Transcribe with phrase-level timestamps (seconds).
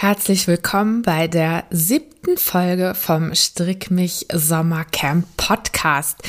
[0.00, 6.22] Herzlich willkommen bei der siebten Folge vom Strick mich Sommercamp Podcast.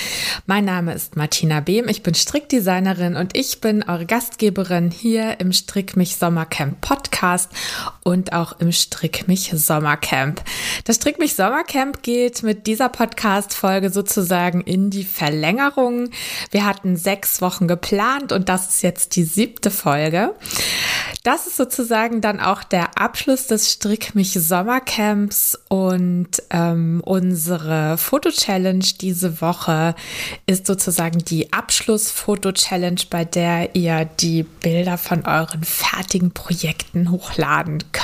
[0.48, 5.54] Mein Name ist Martina Behm, ich bin Strickdesignerin und ich bin eure Gastgeberin hier im
[5.54, 7.52] Strick mich Sommercamp Podcast
[8.10, 10.42] und auch im Strick mich Sommercamp.
[10.84, 16.10] Das Strick mich Sommercamp geht mit dieser Podcast Folge sozusagen in die Verlängerung.
[16.52, 20.34] Wir hatten sechs Wochen geplant und das ist jetzt die siebte Folge.
[21.24, 28.86] Das ist sozusagen dann auch der Abschluss des Strick mich Sommercamps und ähm, unsere Foto-Challenge
[29.00, 29.96] diese Woche
[30.46, 37.99] ist sozusagen die Abschluss-Foto-Challenge, bei der ihr die Bilder von euren fertigen Projekten hochladen könnt.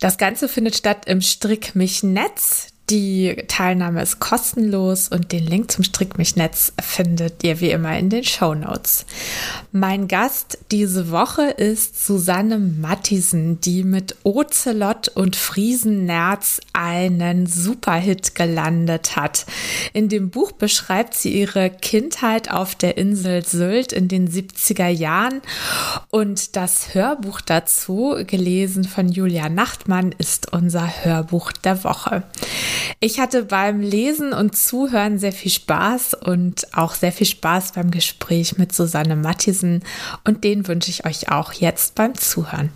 [0.00, 2.73] Das Ganze findet statt im Strick mich Netz.
[2.90, 7.98] Die Teilnahme ist kostenlos und den Link zum Strick mich Netz findet ihr wie immer
[7.98, 9.06] in den Show Notes.
[9.72, 19.16] Mein Gast diese Woche ist Susanne Mattisen, die mit Ocelot und Friesennerz einen Superhit gelandet
[19.16, 19.46] hat.
[19.94, 25.40] In dem Buch beschreibt sie ihre Kindheit auf der Insel Sylt in den 70er Jahren
[26.10, 32.24] und das Hörbuch dazu, gelesen von Julia Nachtmann, ist unser Hörbuch der Woche.
[33.00, 37.90] Ich hatte beim Lesen und Zuhören sehr viel Spaß und auch sehr viel Spaß beim
[37.90, 39.82] Gespräch mit Susanne Mattisen
[40.24, 42.70] und den wünsche ich euch auch jetzt beim Zuhören.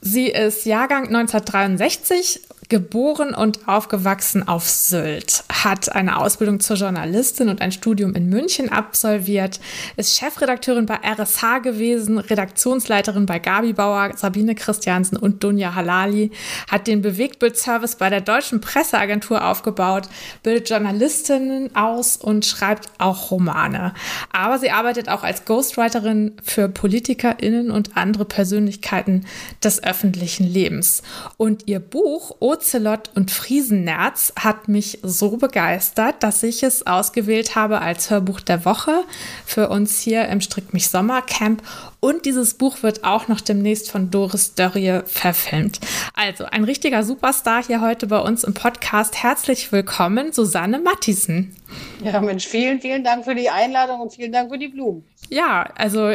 [0.00, 2.40] Sie ist Jahrgang 1963
[2.72, 8.70] geboren und aufgewachsen auf Sylt, hat eine Ausbildung zur Journalistin und ein Studium in München
[8.70, 9.60] absolviert,
[9.98, 16.30] ist Chefredakteurin bei RSH gewesen, Redaktionsleiterin bei Gabi Bauer, Sabine Christiansen und Dunja Halali,
[16.66, 20.08] hat den Bewegtbildservice bei der Deutschen Presseagentur aufgebaut,
[20.42, 23.92] bildet Journalistinnen aus und schreibt auch Romane.
[24.32, 29.26] Aber sie arbeitet auch als Ghostwriterin für PolitikerInnen und andere Persönlichkeiten
[29.62, 31.02] des öffentlichen Lebens.
[31.36, 37.80] Und ihr Buch Ocelot und Friesennerz hat mich so begeistert, dass ich es ausgewählt habe
[37.80, 39.02] als Hörbuch der Woche
[39.44, 41.62] für uns hier im Strick mich Sommercamp.
[42.04, 45.78] Und dieses Buch wird auch noch demnächst von Doris Dörrie verfilmt.
[46.14, 49.22] Also ein richtiger Superstar hier heute bei uns im Podcast.
[49.22, 51.54] Herzlich willkommen, Susanne Mattisen.
[52.02, 55.04] Ja, Mensch, vielen, vielen Dank für die Einladung und vielen Dank für die Blumen.
[55.30, 56.10] Ja, also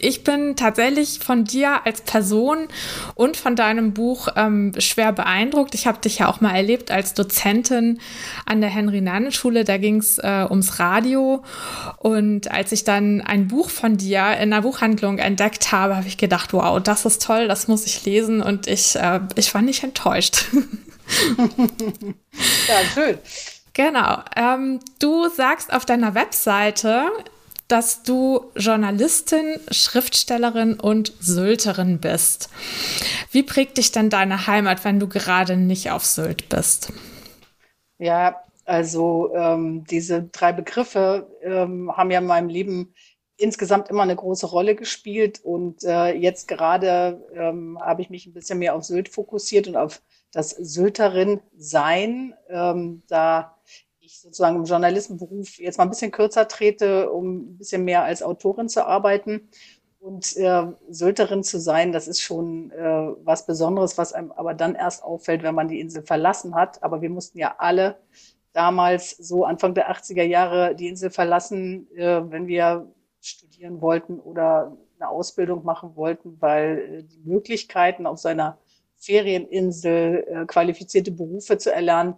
[0.00, 2.68] ich bin tatsächlich von dir als Person
[3.16, 5.74] und von deinem Buch ähm, schwer beeindruckt.
[5.74, 7.98] Ich habe dich ja auch mal erlebt als Dozentin
[8.46, 9.64] an der Henry-Nannen-Schule.
[9.64, 11.42] Da ging es äh, ums Radio.
[11.98, 16.18] Und als ich dann ein Buch von dir in einer Buchhandlung entdeckt habe, habe ich
[16.18, 18.42] gedacht, wow, das ist toll, das muss ich lesen.
[18.42, 20.46] Und ich, äh, ich war nicht enttäuscht.
[22.68, 23.18] ja, schön.
[23.72, 24.18] Genau.
[24.36, 27.06] Ähm, du sagst auf deiner Webseite,
[27.68, 32.50] dass du Journalistin, Schriftstellerin und Sylterin bist.
[33.30, 36.92] Wie prägt dich denn deine Heimat, wenn du gerade nicht auf Sylt bist?
[37.98, 42.94] Ja, also ähm, diese drei Begriffe ähm, haben ja in meinem Leben
[43.36, 48.32] insgesamt immer eine große Rolle gespielt und äh, jetzt gerade ähm, habe ich mich ein
[48.32, 52.34] bisschen mehr auf Sylt fokussiert und auf das Sylterin sein.
[52.48, 53.56] Ähm, da
[54.00, 58.22] ich sozusagen im Journalistenberuf jetzt mal ein bisschen kürzer trete, um ein bisschen mehr als
[58.22, 59.48] Autorin zu arbeiten.
[59.98, 64.74] Und äh, Sylterin zu sein, das ist schon äh, was Besonderes, was einem aber dann
[64.74, 66.82] erst auffällt, wenn man die Insel verlassen hat.
[66.82, 67.96] Aber wir mussten ja alle
[68.52, 72.86] damals so Anfang der 80er Jahre die Insel verlassen, äh, wenn wir
[73.26, 78.58] studieren wollten oder eine Ausbildung machen wollten, weil äh, die Möglichkeiten auf seiner
[78.96, 82.16] Ferieninsel äh, qualifizierte Berufe zu erlernen,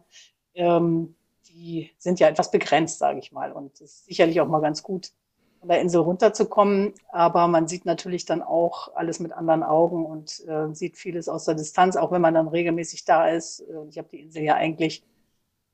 [0.55, 1.15] ähm,
[1.49, 3.53] die sind ja etwas begrenzt, sage ich mal.
[3.53, 5.12] Und es ist sicherlich auch mal ganz gut,
[5.59, 6.95] von der Insel runterzukommen.
[7.11, 11.45] Aber man sieht natürlich dann auch alles mit anderen Augen und äh, sieht vieles aus
[11.45, 13.61] der Distanz, auch wenn man dann regelmäßig da ist.
[13.61, 15.03] Äh, ich habe die Insel ja eigentlich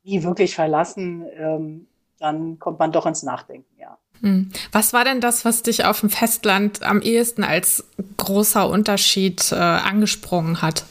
[0.03, 1.27] nie wirklich verlassen.
[1.35, 1.89] Ähm,
[2.19, 3.99] dann kommt man doch ins Nachdenken, ja.
[4.23, 4.51] Hm.
[4.71, 7.85] Was war denn das, was dich auf dem Festland am ehesten als
[8.17, 10.85] großer Unterschied äh, angesprungen hat?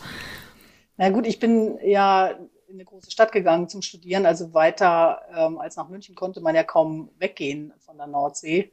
[0.97, 4.25] Na gut, ich bin ja in eine große Stadt gegangen zum Studieren.
[4.25, 8.71] Also weiter ähm, als nach München konnte man ja kaum weggehen von der Nordsee.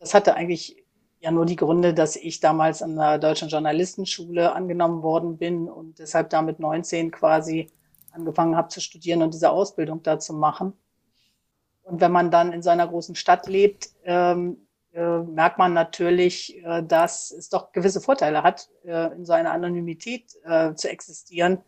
[0.00, 0.84] Das hatte eigentlich
[1.20, 5.98] ja nur die Gründe, dass ich damals an der Deutschen Journalistenschule angenommen worden bin und
[5.98, 7.70] deshalb da mit 19 quasi
[8.12, 10.74] angefangen habe zu studieren und diese Ausbildung da zu machen.
[11.84, 16.62] Und wenn man dann in so einer großen Stadt lebt, ähm, äh, merkt man natürlich,
[16.64, 21.62] äh, dass es doch gewisse Vorteile hat, äh, in so einer Anonymität äh, zu existieren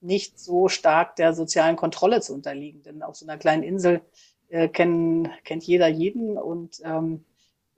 [0.00, 2.82] nicht so stark der sozialen Kontrolle zu unterliegen.
[2.82, 4.00] Denn auf so einer kleinen Insel
[4.48, 7.24] äh, kennen, kennt jeder jeden und ähm,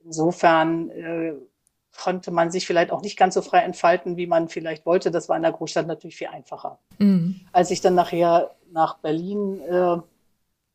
[0.03, 1.33] insofern äh,
[1.97, 5.11] konnte man sich vielleicht auch nicht ganz so frei entfalten, wie man vielleicht wollte.
[5.11, 6.79] Das war in der Großstadt natürlich viel einfacher.
[6.99, 7.41] Mhm.
[7.51, 9.97] Als ich dann nachher nach Berlin äh,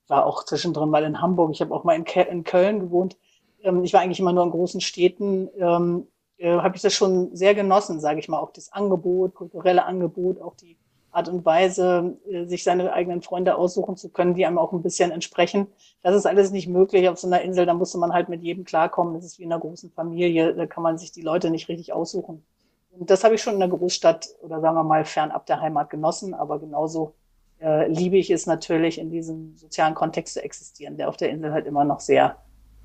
[0.08, 3.16] war, auch zwischendrin mal in Hamburg, ich habe auch mal in, Ke in Köln gewohnt.
[3.62, 5.48] Ähm, ich war eigentlich immer nur in großen Städten.
[5.58, 6.06] Ähm,
[6.38, 10.40] äh, habe ich das schon sehr genossen, sage ich mal, auch das Angebot, kulturelle Angebot,
[10.40, 10.76] auch die
[11.16, 14.82] Art und Weise, äh, sich seine eigenen Freunde aussuchen zu können, die einem auch ein
[14.82, 15.66] bisschen entsprechen.
[16.02, 17.64] Das ist alles nicht möglich auf so einer Insel.
[17.64, 19.14] Da musste man halt mit jedem klarkommen.
[19.14, 20.54] Das ist wie in einer großen Familie.
[20.54, 22.44] Da kann man sich die Leute nicht richtig aussuchen.
[22.90, 25.88] Und das habe ich schon in der Großstadt oder sagen wir mal fernab der Heimat
[25.88, 26.34] genossen.
[26.34, 27.14] Aber genauso
[27.60, 31.52] äh, liebe ich es natürlich, in diesem sozialen Kontext zu existieren, der auf der Insel
[31.52, 32.36] halt immer noch sehr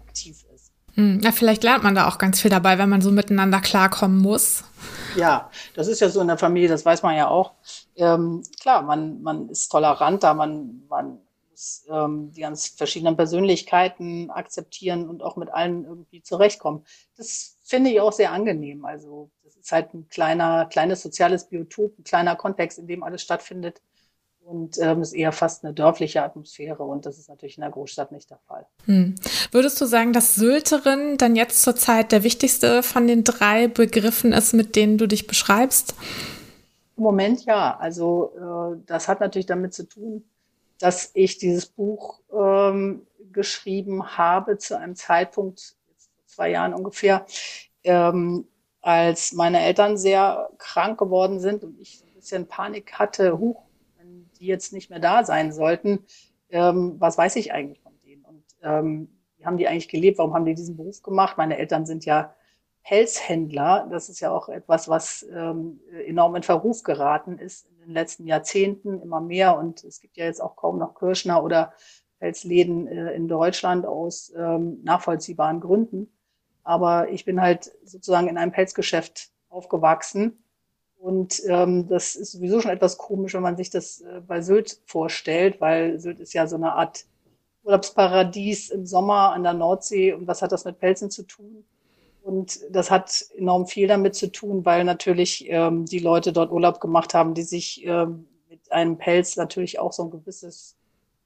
[0.01, 0.71] aktiv ist.
[0.95, 4.17] Hm, ja, vielleicht lernt man da auch ganz viel dabei, wenn man so miteinander klarkommen
[4.17, 4.63] muss.
[5.15, 7.53] Ja, das ist ja so in der Familie, das weiß man ja auch.
[7.95, 11.19] Ähm, klar, man, man ist toleranter, man, man
[11.49, 16.85] muss ähm, die ganz verschiedenen Persönlichkeiten akzeptieren und auch mit allen irgendwie zurechtkommen.
[17.17, 18.83] Das finde ich auch sehr angenehm.
[18.83, 23.21] Also das ist halt ein kleiner, kleines soziales Biotop, ein kleiner Kontext, in dem alles
[23.21, 23.81] stattfindet
[24.45, 28.11] und ähm, ist eher fast eine dörfliche Atmosphäre und das ist natürlich in der Großstadt
[28.11, 28.65] nicht der Fall.
[28.85, 29.15] Hm.
[29.51, 34.53] Würdest du sagen, dass Sylterin dann jetzt zurzeit der wichtigste von den drei Begriffen ist,
[34.53, 35.95] mit denen du dich beschreibst?
[36.97, 37.77] Im Moment ja.
[37.79, 40.23] Also äh, das hat natürlich damit zu tun,
[40.79, 45.75] dass ich dieses Buch ähm, geschrieben habe zu einem Zeitpunkt,
[46.25, 47.25] zwei Jahren ungefähr,
[47.83, 48.47] ähm,
[48.81, 53.63] als meine Eltern sehr krank geworden sind und ich ein bisschen Panik hatte, huch,
[54.41, 56.05] die jetzt nicht mehr da sein sollten,
[56.49, 58.25] ähm, was weiß ich eigentlich von denen?
[58.25, 60.17] Und ähm, wie haben die eigentlich gelebt?
[60.17, 61.37] Warum haben die diesen Beruf gemacht?
[61.37, 62.33] Meine Eltern sind ja
[62.83, 63.87] Pelzhändler.
[63.89, 68.27] Das ist ja auch etwas, was ähm, enorm in Verruf geraten ist in den letzten
[68.27, 69.57] Jahrzehnten immer mehr.
[69.57, 71.73] Und es gibt ja jetzt auch kaum noch Kirschner oder
[72.19, 76.11] Pelzläden äh, in Deutschland aus ähm, nachvollziehbaren Gründen.
[76.63, 80.40] Aber ich bin halt sozusagen in einem Pelzgeschäft aufgewachsen
[81.01, 84.79] und ähm, das ist sowieso schon etwas komisch, wenn man sich das äh, bei Sylt
[84.85, 87.05] vorstellt, weil Sylt ist ja so eine Art
[87.63, 90.13] Urlaubsparadies im Sommer an der Nordsee.
[90.13, 91.65] Und was hat das mit Pelzen zu tun?
[92.21, 96.79] Und das hat enorm viel damit zu tun, weil natürlich ähm, die Leute dort Urlaub
[96.79, 100.77] gemacht haben, die sich ähm, mit einem Pelz natürlich auch so ein gewisses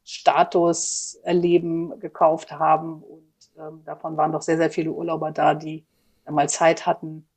[0.05, 3.03] Statuserleben gekauft haben.
[3.03, 5.83] Und ähm, davon waren doch sehr, sehr viele Urlauber da, die
[6.23, 7.27] einmal Zeit hatten,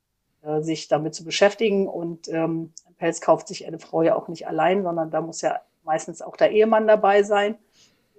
[0.41, 1.87] äh, sich damit zu beschäftigen.
[1.87, 5.41] Und ähm, ein Pelz kauft sich eine Frau ja auch nicht allein, sondern da muss
[5.41, 7.57] ja meistens auch der Ehemann dabei sein.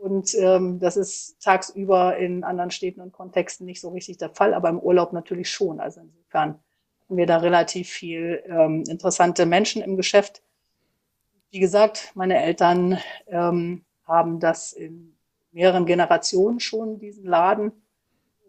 [0.00, 4.54] Und ähm, das ist tagsüber in anderen Städten und Kontexten nicht so richtig der Fall,
[4.54, 5.78] aber im Urlaub natürlich schon.
[5.78, 6.58] Also insofern
[7.02, 10.42] hatten wir da relativ viel ähm, interessante Menschen im Geschäft.
[11.50, 15.16] Wie gesagt, meine Eltern ähm, haben das in
[15.52, 17.70] mehreren Generationen schon, diesen Laden.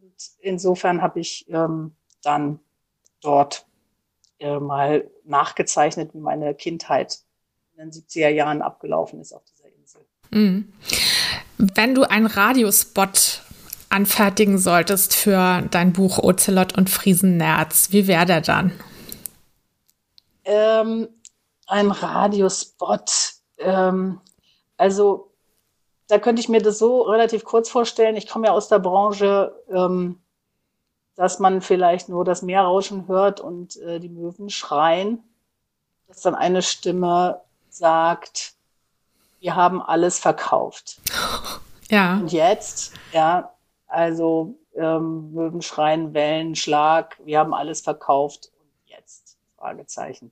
[0.01, 2.59] Und insofern habe ich ähm, dann
[3.21, 3.65] dort
[4.39, 7.19] äh, mal nachgezeichnet, wie meine Kindheit
[7.73, 10.01] in den 70er Jahren abgelaufen ist auf dieser Insel.
[10.31, 10.73] Mhm.
[11.57, 13.41] Wenn du einen Radiospot
[13.89, 18.71] anfertigen solltest für dein Buch Ocelot und Friesennerz, wie wäre der dann?
[20.45, 21.07] Ähm,
[21.68, 23.12] ein Radiospot.
[23.57, 24.19] Ähm,
[24.77, 25.31] also
[26.07, 28.15] da könnte ich mir das so relativ kurz vorstellen.
[28.15, 29.54] Ich komme ja aus der Branche.
[29.69, 30.21] Ähm,
[31.21, 35.23] dass man vielleicht nur das Meerrauschen hört und äh, die Möwen schreien,
[36.07, 38.56] dass dann eine Stimme sagt,
[39.40, 40.99] wir haben alles verkauft.
[41.92, 42.16] Ja.
[42.16, 43.54] Und jetzt, ja,
[43.85, 49.37] also ähm, Möwen schreien, Wellen, Schlag, wir haben alles verkauft und jetzt?
[49.57, 50.31] Fragezeichen.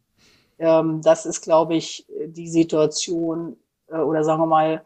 [0.57, 3.57] Ähm, das ist, glaube ich, die Situation,
[3.89, 4.83] äh, oder sagen wir mal,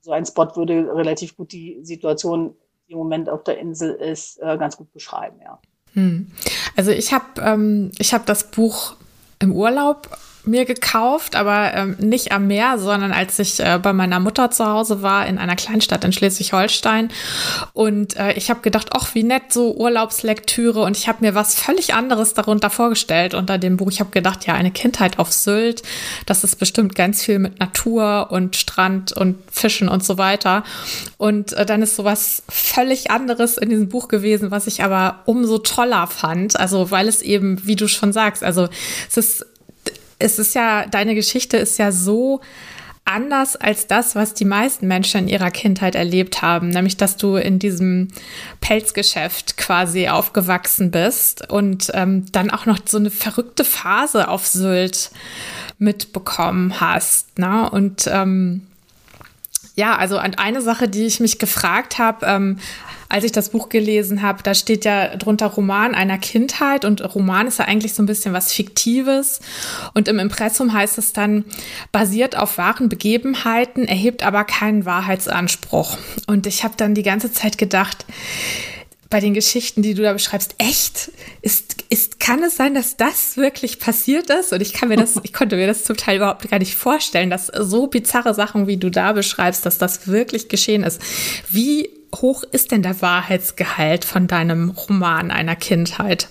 [0.00, 2.56] so ein Spot würde relativ gut die Situation
[2.88, 5.58] die im Moment auf der Insel ist, äh, ganz gut beschreiben, ja.
[5.94, 6.30] Hm.
[6.76, 8.96] Also ich habe ähm, ich habe das Buch
[9.38, 10.10] im Urlaub
[10.46, 14.66] mir gekauft, aber ähm, nicht am Meer, sondern als ich äh, bei meiner Mutter zu
[14.66, 17.10] Hause war in einer Kleinstadt in Schleswig-Holstein.
[17.72, 20.82] Und äh, ich habe gedacht, ach, wie nett, so Urlaubslektüre.
[20.82, 23.90] Und ich habe mir was völlig anderes darunter vorgestellt unter dem Buch.
[23.90, 25.82] Ich habe gedacht, ja, eine Kindheit auf Sylt,
[26.26, 30.64] das ist bestimmt ganz viel mit Natur und Strand und Fischen und so weiter.
[31.18, 35.58] Und äh, dann ist sowas völlig anderes in diesem Buch gewesen, was ich aber umso
[35.58, 36.58] toller fand.
[36.58, 38.68] Also weil es eben, wie du schon sagst, also
[39.08, 39.46] es ist
[40.18, 42.40] es ist ja, deine Geschichte ist ja so
[43.06, 47.36] anders als das, was die meisten Menschen in ihrer Kindheit erlebt haben, nämlich dass du
[47.36, 48.08] in diesem
[48.60, 55.10] Pelzgeschäft quasi aufgewachsen bist und ähm, dann auch noch so eine verrückte Phase auf Sylt
[55.78, 57.38] mitbekommen hast.
[57.38, 57.70] Ne?
[57.70, 58.66] Und ähm,
[59.78, 62.58] Ja, also eine Sache, die ich mich gefragt habe, ähm,
[63.10, 67.46] als ich das Buch gelesen habe, da steht ja drunter Roman einer Kindheit und Roman
[67.46, 69.40] ist ja eigentlich so ein bisschen was Fiktives.
[69.92, 71.44] Und im Impressum heißt es dann,
[71.92, 75.98] basiert auf wahren Begebenheiten, erhebt aber keinen Wahrheitsanspruch.
[76.26, 78.06] Und ich habe dann die ganze Zeit gedacht,
[79.08, 81.12] bei den Geschichten, die du da beschreibst, echt?
[81.42, 84.52] Ist, ist, kann es sein, dass das wirklich passiert ist?
[84.52, 87.30] Und ich kann mir das, ich konnte mir das zum Teil überhaupt gar nicht vorstellen,
[87.30, 91.00] dass so bizarre Sachen, wie du da beschreibst, dass das wirklich geschehen ist.
[91.48, 96.28] Wie hoch ist denn der Wahrheitsgehalt von deinem Roman einer Kindheit?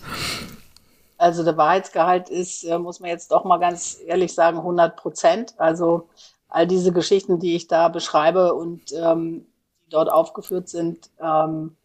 [1.18, 5.54] Also der Wahrheitsgehalt ist, äh, muss man jetzt doch mal ganz ehrlich sagen, 100 Prozent.
[5.58, 6.10] Also
[6.50, 9.46] all diese Geschichten, die ich da beschreibe und ähm,
[9.86, 11.76] die dort aufgeführt sind, ähm,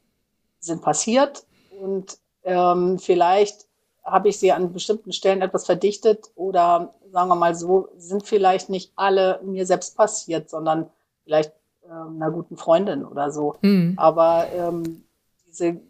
[0.61, 1.45] sind passiert
[1.81, 3.67] und ähm, vielleicht
[4.05, 8.71] habe ich sie an bestimmten Stellen etwas verdichtet oder sagen wir mal so, sind vielleicht
[8.71, 10.89] nicht alle mir selbst passiert, sondern
[11.25, 11.53] vielleicht
[11.85, 13.57] ähm, einer guten Freundin oder so.
[13.63, 13.95] Mhm.
[13.97, 15.05] Aber ähm,
[15.47, 15.81] diese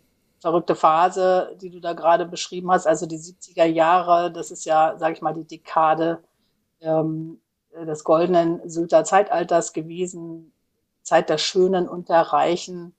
[0.41, 4.97] verrückte Phase, die du da gerade beschrieben hast, also die 70er Jahre, das ist ja,
[4.99, 6.23] sage ich mal, die Dekade
[6.81, 7.41] ähm,
[7.87, 10.53] des goldenen Sylter Zeitalters gewesen,
[11.03, 12.95] Zeit der Schönen und der Reichen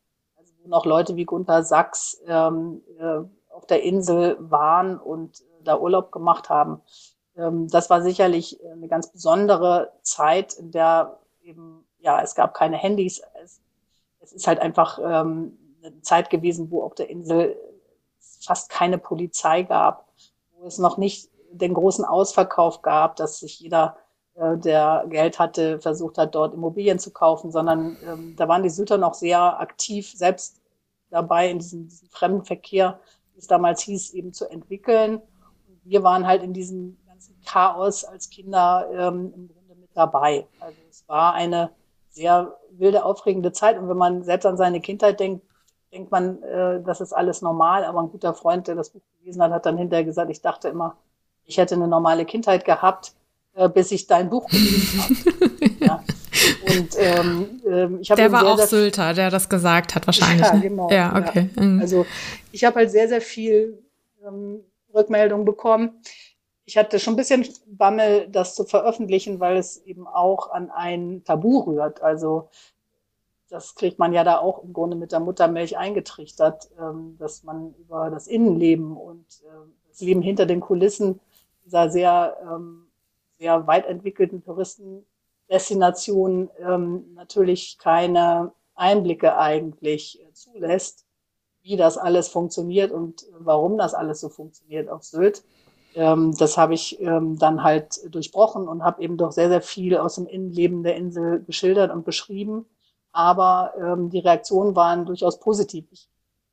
[0.62, 3.20] wo noch Leute wie Gunther Sachs ähm, äh,
[3.54, 6.82] auf der Insel waren und äh, da Urlaub gemacht haben.
[7.36, 12.78] Ähm, das war sicherlich eine ganz besondere Zeit, in der eben, ja, es gab keine
[12.78, 13.22] Handys.
[13.44, 13.62] Es,
[14.20, 17.58] es ist halt einfach ähm, eine Zeit gewesen, wo auf der Insel
[18.20, 20.08] fast keine Polizei gab,
[20.58, 23.98] wo es noch nicht den großen Ausverkauf gab, dass sich jeder
[24.36, 28.98] der Geld hatte, versucht hat, dort Immobilien zu kaufen, sondern ähm, da waren die Süter
[28.98, 30.62] noch sehr aktiv, selbst
[31.10, 33.00] dabei, in diesem, diesem Fremdenverkehr,
[33.34, 35.16] wie es damals hieß, eben zu entwickeln.
[35.16, 40.48] Und wir waren halt in diesem ganzen Chaos als Kinder ähm, im Grunde mit dabei.
[40.60, 41.72] Also es war eine
[42.10, 43.78] sehr wilde, aufregende Zeit.
[43.78, 45.46] Und wenn man selbst an seine Kindheit denkt,
[45.92, 47.84] denkt man, äh, das ist alles normal.
[47.84, 50.70] Aber ein guter Freund, der das Buch gelesen hat, hat dann hinterher gesagt, ich dachte
[50.70, 50.96] immer,
[51.46, 53.14] ich hätte eine normale Kindheit gehabt
[53.54, 55.76] äh, bis ich dein Buch gelesen habe.
[55.86, 56.04] ja.
[56.66, 60.08] Und ähm, ähm, ich habe Der war sehr, auch sehr Sylter, der das gesagt hat
[60.08, 60.48] wahrscheinlich.
[60.48, 60.62] Ja, ne?
[60.62, 60.90] genau.
[60.90, 61.50] Ja, okay.
[61.56, 61.64] Ja.
[61.64, 61.82] Mhm.
[61.82, 62.06] Also
[62.52, 63.84] ich habe halt sehr, sehr viel
[64.26, 64.62] ähm,
[64.94, 66.02] Rückmeldung bekommen.
[66.66, 71.24] Ich hatte schon ein bisschen Bammel, das zu veröffentlichen, weil es eben auch an ein
[71.26, 72.02] Tabu rührt.
[72.02, 72.50] Also
[73.50, 77.74] das kriegt man ja da auch im Grunde mit der Muttermilch eingetrichtert, ähm, dass man
[77.76, 81.20] über das Innenleben und äh, das Leben hinter den Kulissen
[81.66, 82.88] dieser sehr ähm,
[83.42, 91.08] sehr weit entwickelten Touristendestinationen ähm, natürlich keine Einblicke eigentlich äh, zulässt,
[91.64, 95.44] wie das alles funktioniert und warum das alles so funktioniert auf Sylt.
[95.96, 99.98] Ähm, das habe ich ähm, dann halt durchbrochen und habe eben doch sehr, sehr viel
[99.98, 102.68] aus dem Innenleben der Insel geschildert und beschrieben.
[103.12, 105.86] Aber ähm, die Reaktionen waren durchaus positiv.
[105.92, 106.11] Ich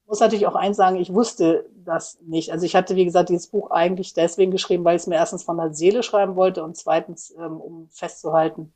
[0.08, 2.50] muss natürlich auch eins sagen, ich wusste das nicht.
[2.50, 5.42] Also ich hatte, wie gesagt, dieses Buch eigentlich deswegen geschrieben, weil ich es mir erstens
[5.42, 8.72] von der Seele schreiben wollte und zweitens, ähm, um festzuhalten,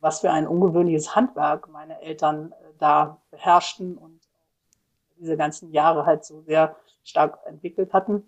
[0.00, 4.20] was für ein ungewöhnliches Handwerk meine Eltern äh, da beherrschten und
[5.18, 8.26] diese ganzen Jahre halt so sehr stark entwickelt hatten.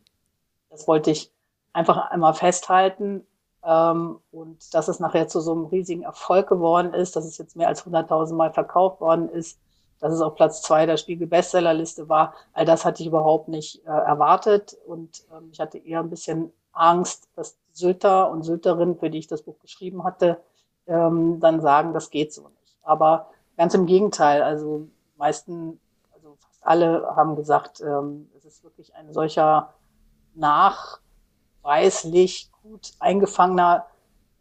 [0.69, 1.33] Das wollte ich
[1.73, 3.27] einfach einmal festhalten.
[3.65, 7.57] Ähm, und dass es nachher zu so einem riesigen Erfolg geworden ist, dass es jetzt
[7.57, 9.59] mehr als 100.000 Mal verkauft worden ist,
[10.03, 12.35] dass es auf Platz zwei der Spiegel-Bestsellerliste war.
[12.53, 16.53] All das hatte ich überhaupt nicht äh, erwartet und ähm, ich hatte eher ein bisschen
[16.73, 20.43] Angst, dass Sylter und Sylterinnen, für die ich das Buch geschrieben hatte,
[20.89, 22.77] ähm, dann sagen, das geht so nicht.
[22.83, 25.79] Aber ganz im Gegenteil, also meisten,
[26.13, 29.73] also fast alle haben gesagt, ähm, es ist wirklich ein solcher
[31.63, 33.87] nachweislich gut eingefangener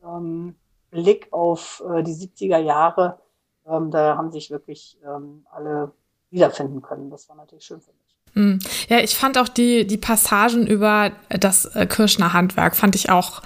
[0.03, 0.55] ähm,
[0.89, 3.19] Blick auf äh, die 70er Jahre,
[3.67, 5.91] ähm, da haben sich wirklich ähm, alle
[6.29, 7.09] wiederfinden können.
[7.09, 8.11] Das war natürlich schön für mich.
[8.33, 8.59] Hm.
[8.87, 13.41] Ja, ich fand auch die, die Passagen über das äh, Kirschner Handwerk fand ich auch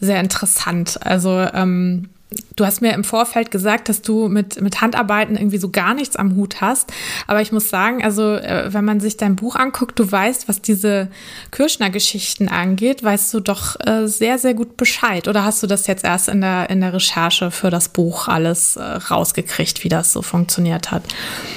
[0.00, 0.98] sehr interessant.
[1.04, 2.08] Also ähm,
[2.56, 6.16] Du hast mir im Vorfeld gesagt, dass du mit, mit Handarbeiten irgendwie so gar nichts
[6.16, 6.92] am Hut hast.
[7.26, 10.60] Aber ich muss sagen, also äh, wenn man sich dein Buch anguckt, du weißt, was
[10.62, 11.08] diese
[11.50, 15.28] Kirschner-Geschichten angeht, weißt du doch äh, sehr, sehr gut Bescheid.
[15.28, 18.76] Oder hast du das jetzt erst in der, in der Recherche für das Buch alles
[18.76, 21.02] äh, rausgekriegt, wie das so funktioniert hat?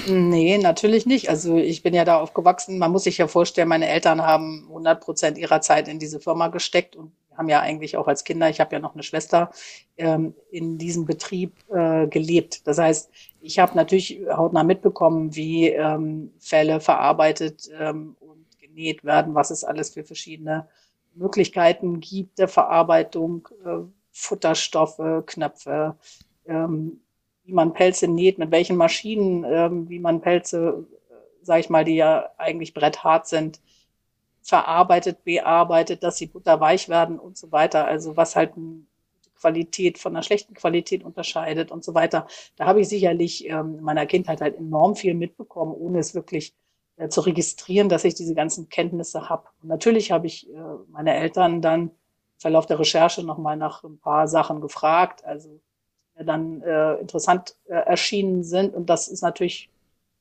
[0.07, 1.29] Nee, natürlich nicht.
[1.29, 2.77] Also ich bin ja da aufgewachsen.
[2.77, 6.47] Man muss sich ja vorstellen, meine Eltern haben 100 Prozent ihrer Zeit in diese Firma
[6.47, 9.51] gesteckt und haben ja eigentlich auch als Kinder, ich habe ja noch eine Schwester,
[9.97, 12.67] ähm, in diesem Betrieb äh, gelebt.
[12.67, 13.09] Das heißt,
[13.41, 19.63] ich habe natürlich hautnah mitbekommen, wie ähm, Fälle verarbeitet ähm, und genäht werden, was es
[19.63, 20.67] alles für verschiedene
[21.13, 23.79] Möglichkeiten gibt der Verarbeitung, äh,
[24.11, 25.95] Futterstoffe, Knöpfe,
[26.45, 27.01] ähm,
[27.43, 30.85] wie man Pelze näht, mit welchen Maschinen, ähm, wie man Pelze,
[31.41, 33.59] sag ich mal, die ja eigentlich bretthart sind,
[34.45, 37.85] verarbeitet, bearbeitet, dass sie butterweich werden und so weiter.
[37.85, 38.53] Also was halt
[39.35, 42.27] Qualität von einer schlechten Qualität unterscheidet und so weiter.
[42.55, 46.55] Da habe ich sicherlich ähm, in meiner Kindheit halt enorm viel mitbekommen, ohne es wirklich
[46.97, 49.49] äh, zu registrieren, dass ich diese ganzen Kenntnisse habe.
[49.61, 50.57] Und natürlich habe ich äh,
[50.89, 51.91] meine Eltern dann im
[52.37, 55.25] Verlauf der Recherche nochmal nach ein paar Sachen gefragt.
[55.25, 55.59] Also
[56.15, 58.73] dann äh, interessant äh, erschienen sind.
[58.73, 59.69] Und das ist natürlich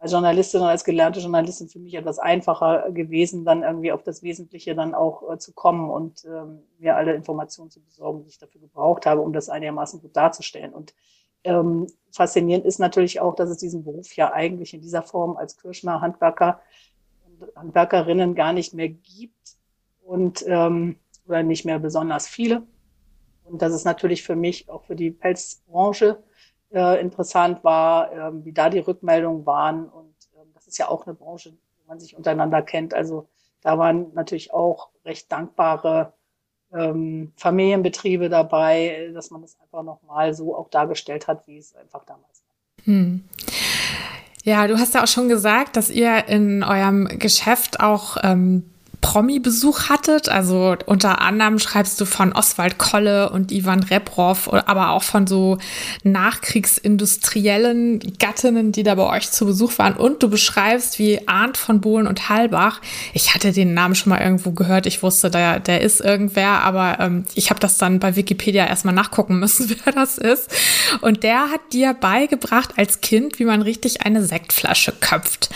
[0.04, 4.22] als Journalistin und als gelernte Journalistin für mich etwas einfacher gewesen, dann irgendwie auf das
[4.22, 8.38] Wesentliche dann auch äh, zu kommen und ähm, mir alle Informationen zu besorgen, die ich
[8.38, 10.74] dafür gebraucht habe, um das einigermaßen gut darzustellen.
[10.74, 10.94] Und
[11.42, 15.56] ähm, faszinierend ist natürlich auch, dass es diesen Beruf ja eigentlich in dieser Form als
[15.56, 16.60] Kirschner Handwerker
[17.26, 19.56] und Handwerkerinnen gar nicht mehr gibt
[20.02, 20.96] und ähm,
[21.26, 22.62] oder nicht mehr besonders viele.
[23.44, 26.22] Und das ist natürlich für mich auch für die Pelzbranche
[26.74, 29.88] äh, interessant war, äh, wie da die Rückmeldungen waren.
[29.88, 32.92] Und äh, das ist ja auch eine Branche, wo man sich untereinander kennt.
[32.94, 33.28] Also
[33.62, 36.12] da waren natürlich auch recht dankbare
[36.72, 42.04] ähm, Familienbetriebe dabei, dass man das einfach nochmal so auch dargestellt hat, wie es einfach
[42.04, 42.84] damals war.
[42.86, 43.24] Hm.
[44.42, 48.73] Ja, du hast ja auch schon gesagt, dass ihr in eurem Geschäft auch ähm,
[49.04, 50.30] Promi-Besuch hattet.
[50.30, 55.58] Also unter anderem schreibst du von Oswald Kolle und Ivan Reprov, aber auch von so
[56.04, 59.92] nachkriegsindustriellen Gattinnen, die da bei euch zu Besuch waren.
[59.92, 62.80] Und du beschreibst, wie Arndt von Bohlen und Halbach.
[63.12, 64.86] Ich hatte den Namen schon mal irgendwo gehört.
[64.86, 68.94] Ich wusste, der, der ist irgendwer, aber ähm, ich habe das dann bei Wikipedia erstmal
[68.94, 70.50] nachgucken müssen, wer das ist.
[71.02, 75.50] Und der hat dir beigebracht als Kind, wie man richtig eine Sektflasche köpft.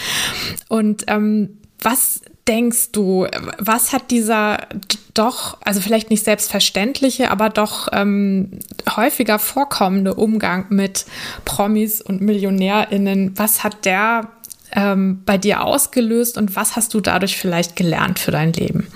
[0.69, 3.27] Und ähm, was denkst du,
[3.59, 4.67] was hat dieser
[5.15, 8.59] doch, also vielleicht nicht selbstverständliche, aber doch ähm,
[8.97, 11.05] häufiger vorkommende Umgang mit
[11.45, 14.31] Promis und MillionärInnen, was hat der
[14.73, 18.87] ähm, bei dir ausgelöst und was hast du dadurch vielleicht gelernt für dein Leben?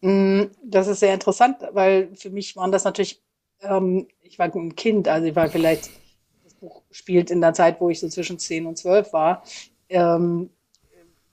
[0.00, 3.22] Mm, das ist sehr interessant, weil für mich waren das natürlich,
[3.60, 5.90] ähm, ich war ein Kind, also ich war vielleicht,
[6.44, 9.42] das Buch spielt in der Zeit, wo ich so zwischen 10 und 12 war.
[9.88, 10.50] Ähm,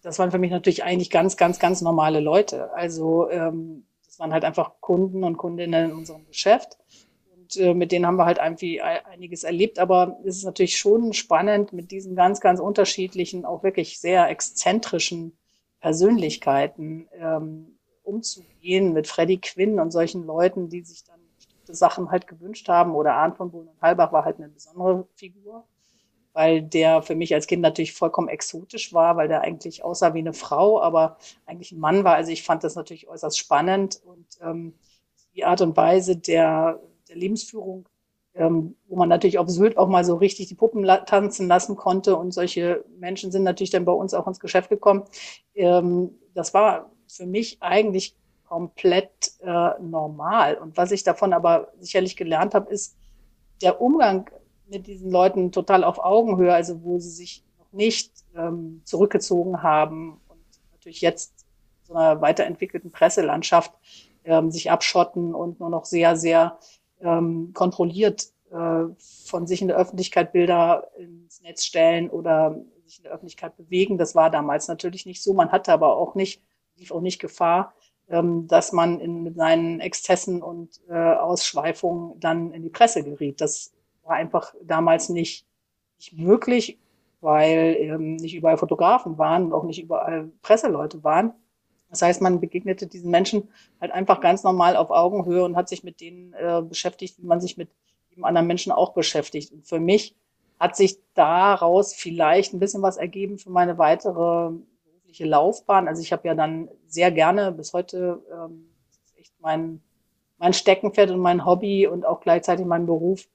[0.05, 2.71] das waren für mich natürlich eigentlich ganz, ganz, ganz normale Leute.
[2.73, 6.77] Also ähm, das waren halt einfach Kunden und Kundinnen in unserem Geschäft.
[7.35, 9.79] Und äh, mit denen haben wir halt irgendwie einiges erlebt.
[9.79, 15.35] Aber es ist natürlich schon spannend, mit diesen ganz, ganz unterschiedlichen, auch wirklich sehr exzentrischen
[15.79, 22.27] Persönlichkeiten ähm, umzugehen, mit Freddie Quinn und solchen Leuten, die sich dann bestimmte Sachen halt
[22.27, 22.93] gewünscht haben.
[22.93, 25.65] Oder Arndt von Bohlen und Halbach war halt eine besondere Figur
[26.35, 30.19] weil der für mich als Kind natürlich vollkommen exotisch war, weil der eigentlich aussah wie
[30.19, 32.15] eine Frau, aber eigentlich ein Mann war.
[32.15, 34.73] Also ich fand das natürlich äußerst spannend und ähm,
[35.33, 37.87] die Art und Weise der, der Lebensführung,
[38.33, 42.17] ähm, wo man natürlich auf Sylt auch mal so richtig die Puppen tanzen lassen konnte
[42.17, 45.05] und solche Menschen sind natürlich dann bei uns auch ins Geschäft gekommen.
[45.53, 48.13] Ähm, das war für mich eigentlich
[48.45, 50.55] komplett äh, normal.
[50.55, 52.97] Und was ich davon aber sicherlich gelernt habe, ist
[53.61, 54.29] der Umgang
[54.67, 60.21] mit diesen Leuten total auf Augenhöhe, also wo sie sich noch nicht ähm, zurückgezogen haben
[60.27, 60.39] und
[60.71, 61.45] natürlich jetzt
[61.83, 63.73] so einer weiterentwickelten Presselandschaft
[64.23, 66.57] ähm, sich abschotten und nur noch sehr, sehr
[67.01, 73.03] ähm, kontrolliert äh, von sich in der Öffentlichkeit Bilder ins Netz stellen oder sich in
[73.03, 73.97] der Öffentlichkeit bewegen.
[73.97, 75.33] Das war damals natürlich nicht so.
[75.33, 76.41] Man hatte aber auch nicht,
[76.75, 77.73] lief auch nicht Gefahr,
[78.07, 83.41] ähm, dass man in, mit seinen Exzessen und äh, Ausschweifungen dann in die Presse geriet.
[83.41, 83.74] Das
[84.05, 85.45] war einfach damals nicht,
[85.97, 86.79] nicht möglich,
[87.21, 91.33] weil ähm, nicht überall Fotografen waren und auch nicht überall Presseleute waren.
[91.89, 93.49] Das heißt, man begegnete diesen Menschen
[93.81, 97.41] halt einfach ganz normal auf Augenhöhe und hat sich mit denen äh, beschäftigt, wie man
[97.41, 97.69] sich mit
[98.09, 99.51] jedem anderen Menschen auch beschäftigt.
[99.51, 100.15] Und für mich
[100.59, 104.51] hat sich daraus vielleicht ein bisschen was ergeben für meine weitere
[104.83, 105.87] berufliche Laufbahn.
[105.87, 108.69] Also ich habe ja dann sehr gerne bis heute ähm,
[109.17, 109.81] echt mein,
[110.37, 113.27] mein Steckenpferd und mein Hobby und auch gleichzeitig mein Beruf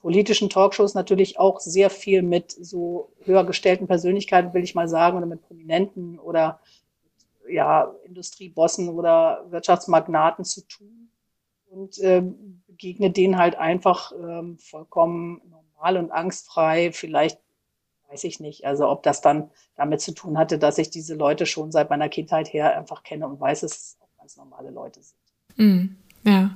[0.00, 5.16] politischen Talkshows natürlich auch sehr viel mit so höher gestellten Persönlichkeiten, will ich mal sagen,
[5.16, 6.60] oder mit Prominenten oder
[7.48, 11.08] ja, Industriebossen oder Wirtschaftsmagnaten zu tun
[11.70, 12.22] und äh,
[12.66, 16.92] begegne denen halt einfach ähm, vollkommen normal und angstfrei.
[16.92, 17.38] Vielleicht
[18.08, 18.64] weiß ich nicht.
[18.64, 22.08] Also ob das dann damit zu tun hatte, dass ich diese Leute schon seit meiner
[22.08, 25.18] Kindheit her einfach kenne und weiß, dass es auch ganz normale Leute sind.
[25.56, 26.50] Mm, ja.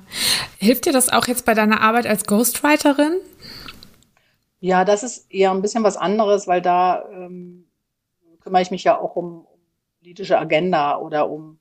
[0.59, 3.19] Hilft dir das auch jetzt bei deiner Arbeit als Ghostwriterin?
[4.61, 7.67] Ja, das ist eher ein bisschen was anderes, weil da ähm,
[8.41, 9.59] kümmere ich mich ja auch um, um
[9.99, 11.59] politische Agenda oder um,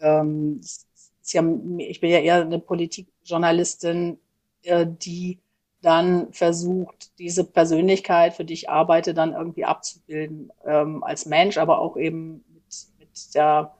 [0.00, 0.60] ähm,
[1.78, 4.18] ich bin ja eher eine Politikjournalistin,
[4.64, 5.38] äh, die
[5.80, 11.78] dann versucht, diese Persönlichkeit, für die ich arbeite, dann irgendwie abzubilden ähm, als Mensch, aber
[11.80, 12.64] auch eben mit,
[12.98, 13.74] mit der,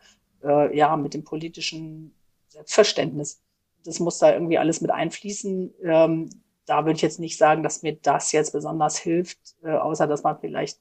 [0.45, 2.15] äh, ja, mit dem politischen
[2.49, 3.43] Selbstverständnis.
[3.85, 5.75] Das muss da irgendwie alles mit einfließen.
[5.83, 6.31] Ähm,
[6.71, 10.23] da würde ich jetzt nicht sagen, dass mir das jetzt besonders hilft, äh, außer dass
[10.23, 10.79] man vielleicht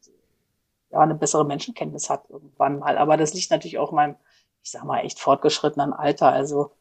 [0.92, 2.96] ja eine bessere Menschenkenntnis hat irgendwann mal.
[3.00, 4.16] Aber das liegt natürlich auch in meinem,
[4.62, 6.32] ich sag mal, echt fortgeschrittenen Alter.
[6.32, 6.74] Also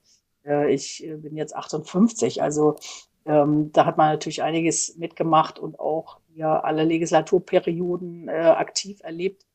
[0.44, 2.76] äh, ich äh, bin jetzt 58, also
[3.24, 9.46] ähm, da hat man natürlich einiges mitgemacht und auch ja alle Legislaturperioden äh, aktiv erlebt.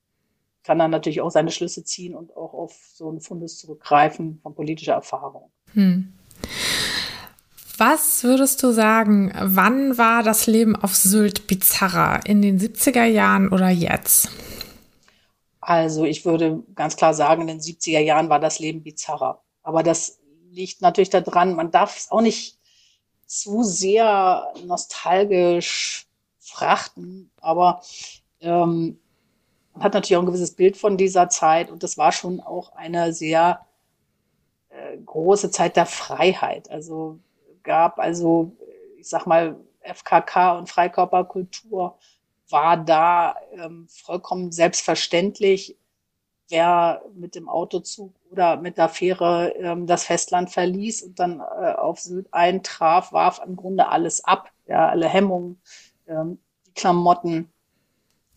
[0.64, 4.56] Kann dann natürlich auch seine Schlüsse ziehen und auch auf so ein Fundes zurückgreifen von
[4.56, 5.52] politischer Erfahrung.
[5.74, 6.14] Hm.
[7.78, 12.22] Was würdest du sagen, wann war das Leben auf Sylt bizarrer?
[12.26, 14.30] In den 70er Jahren oder jetzt?
[15.60, 19.42] Also ich würde ganz klar sagen, in den 70er Jahren war das Leben bizarrer.
[19.64, 20.20] Aber das
[20.52, 22.60] liegt natürlich daran, man darf es auch nicht
[23.26, 26.06] zu sehr nostalgisch
[26.40, 27.82] frachten, aber
[28.42, 29.00] ähm,
[29.74, 32.76] man hat natürlich auch ein gewisses Bild von dieser Zeit und das war schon auch
[32.76, 33.66] eine sehr
[34.70, 36.70] äh, große Zeit der Freiheit.
[36.70, 37.20] Also
[37.64, 38.00] gab.
[38.00, 38.56] Also,
[38.98, 41.98] ich sag mal, FKK und Freikörperkultur
[42.50, 45.78] war da ähm, vollkommen selbstverständlich.
[46.50, 51.74] Wer mit dem Autozug oder mit der Fähre ähm, das Festland verließ und dann äh,
[51.74, 54.52] auf Sylt eintraf, warf im Grunde alles ab.
[54.68, 55.62] Ja, alle Hemmungen,
[56.08, 57.52] ähm, die Klamotten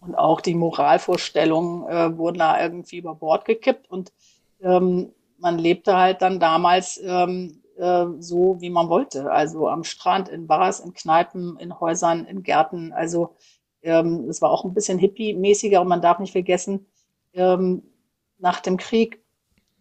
[0.00, 3.90] und auch die Moralvorstellungen äh, wurden da irgendwie über Bord gekippt.
[3.90, 4.12] Und
[4.62, 9.30] ähm, man lebte halt dann damals ähm, äh, so, wie man wollte.
[9.30, 12.92] Also am Strand, in Bars, in Kneipen, in Häusern, in Gärten.
[12.92, 13.34] Also
[13.82, 16.86] ähm, es war auch ein bisschen hippie-mäßiger und man darf nicht vergessen,
[17.34, 17.82] ähm,
[18.38, 19.22] nach dem Krieg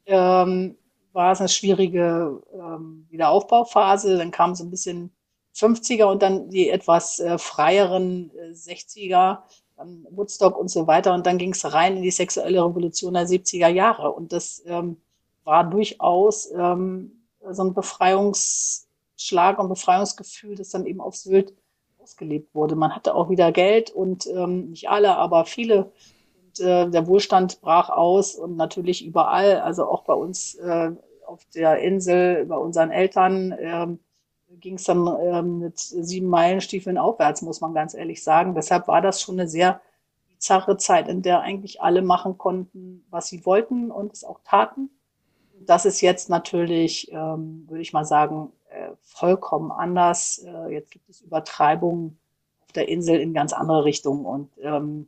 [0.06, 0.78] ähm,
[1.14, 4.18] war es eine schwierige ähm, Wiederaufbauphase.
[4.18, 5.12] Dann kam so ein bisschen
[5.56, 9.40] 50er und dann die etwas äh, freieren äh, 60er,
[9.78, 11.14] dann Woodstock und so weiter.
[11.14, 14.12] Und dann ging es rein in die sexuelle Revolution der 70er Jahre.
[14.12, 14.98] Und das ähm,
[15.44, 21.54] war durchaus ähm, so ein Befreiungsschlag und Befreiungsgefühl, das dann eben auf Sylt
[22.02, 22.76] ausgelebt wurde.
[22.76, 25.92] Man hatte auch wieder Geld und ähm, nicht alle, aber viele
[26.60, 30.92] äh, der Wohlstand brach aus und natürlich überall, also auch bei uns äh,
[31.26, 33.88] auf der Insel, bei unseren Eltern, äh,
[34.60, 38.56] ging es dann äh, mit sieben Meilenstiefeln aufwärts, muss man ganz ehrlich sagen.
[38.56, 39.82] Deshalb war das schon eine sehr
[40.30, 44.90] bizarre Zeit, in der eigentlich alle machen konnten, was sie wollten und es auch taten.
[45.62, 50.44] Das ist jetzt natürlich, ähm, würde ich mal sagen, äh, vollkommen anders.
[50.46, 52.18] Äh, jetzt gibt es Übertreibungen
[52.66, 55.08] auf der Insel in ganz andere Richtungen und ähm,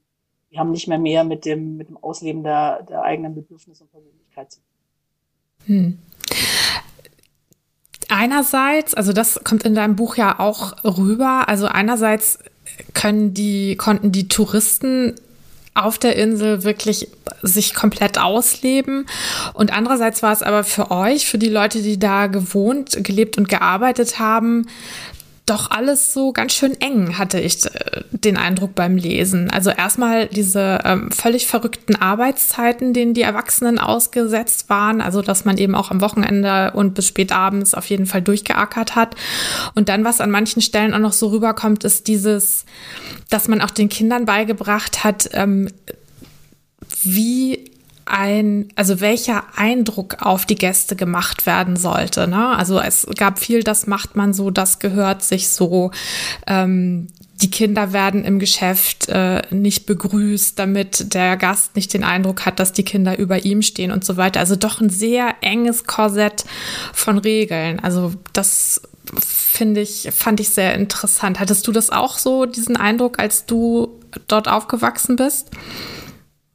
[0.52, 3.92] die haben nicht mehr mehr mit dem, mit dem Ausleben der, der eigenen Bedürfnisse und
[3.92, 4.68] Persönlichkeit zu tun.
[5.66, 6.00] Hm.
[8.10, 12.40] Einerseits, also das kommt in deinem Buch ja auch rüber, also einerseits
[12.94, 15.16] können die, konnten die Touristen
[15.78, 17.10] auf der Insel wirklich
[17.42, 19.06] sich komplett ausleben.
[19.54, 23.50] Und andererseits war es aber für euch, für die Leute, die da gewohnt, gelebt und
[23.50, 24.68] gearbeitet haben,
[25.48, 29.50] doch alles so ganz schön eng, hatte ich äh, den Eindruck beim Lesen.
[29.50, 35.02] Also erstmal diese ähm, völlig verrückten Arbeitszeiten, denen die Erwachsenen ausgesetzt waren.
[35.02, 38.96] Also dass man eben auch am Wochenende und bis spät abends auf jeden Fall durchgeackert
[38.96, 39.16] hat.
[39.74, 42.66] Und dann, was an manchen Stellen auch noch so rüberkommt, ist dieses,
[43.30, 45.70] dass man auch den Kindern beigebracht hat, ähm,
[47.04, 47.72] wie
[48.10, 52.28] ein, also welcher Eindruck auf die Gäste gemacht werden sollte.
[52.28, 52.56] Ne?
[52.56, 55.92] Also es gab viel, das macht man so, das gehört sich so.
[56.46, 57.08] Ähm,
[57.42, 62.60] die Kinder werden im Geschäft äh, nicht begrüßt, damit der Gast nicht den Eindruck hat,
[62.60, 64.40] dass die Kinder über ihm stehen und so weiter.
[64.40, 66.46] Also doch ein sehr enges Korsett
[66.94, 67.80] von Regeln.
[67.80, 68.82] Also das
[69.16, 71.40] finde ich, fand ich sehr interessant.
[71.40, 73.90] Hattest du das auch so, diesen Eindruck, als du
[74.28, 75.52] dort aufgewachsen bist?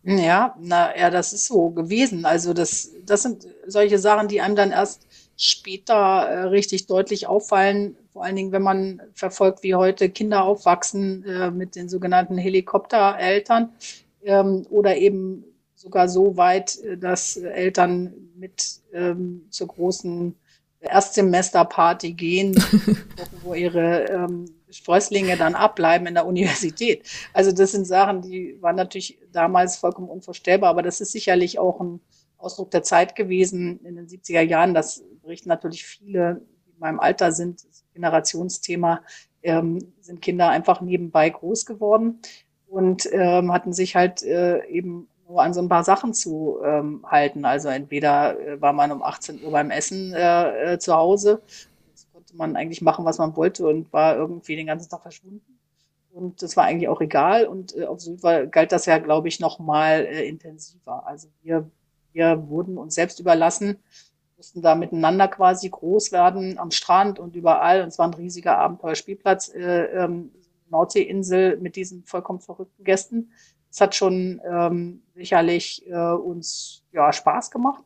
[0.05, 2.25] Ja, na ja, das ist so gewesen.
[2.25, 7.97] Also das, das sind solche Sachen, die einem dann erst später äh, richtig deutlich auffallen.
[8.13, 13.71] Vor allen Dingen, wenn man verfolgt, wie heute Kinder aufwachsen äh, mit den sogenannten Helikoptereltern
[14.25, 15.45] ähm, oder eben
[15.77, 20.35] sogar so weit, äh, dass Eltern mit ähm, zur großen
[20.81, 22.55] Erstsemesterparty gehen,
[23.45, 27.07] wo ihre ähm, Sprösslinge dann abbleiben in der Universität.
[27.33, 31.81] Also das sind Sachen, die waren natürlich damals vollkommen unvorstellbar, aber das ist sicherlich auch
[31.81, 32.01] ein
[32.39, 34.75] Ausdruck der Zeit gewesen in den 70er Jahren.
[34.75, 37.63] Das berichten natürlich viele, die in meinem Alter sind,
[37.95, 39.03] Generationsthema,
[39.43, 42.21] ähm, sind Kinder einfach nebenbei groß geworden
[42.67, 47.05] und ähm, hatten sich halt äh, eben nur an so ein paar Sachen zu ähm,
[47.05, 47.45] halten.
[47.45, 51.43] Also entweder äh, war man um 18 Uhr beim Essen äh, äh, zu Hause
[52.33, 55.59] durfte man eigentlich machen, was man wollte und war irgendwie den ganzen Tag verschwunden.
[56.13, 57.47] Und das war eigentlich auch egal.
[57.47, 61.07] Und äh, auf Sylt war, galt das ja, glaube ich, noch mal äh, intensiver.
[61.07, 61.71] Also wir,
[62.13, 63.79] wir wurden uns selbst überlassen,
[64.37, 67.83] mussten da miteinander quasi groß werden am Strand und überall.
[67.83, 70.31] Und es war ein riesiger Abenteuerspielplatz, äh, ähm,
[70.69, 73.33] Nordseeinsel mit diesen vollkommen verrückten Gästen.
[73.71, 77.85] Es hat schon ähm, sicherlich äh, uns ja Spaß gemacht.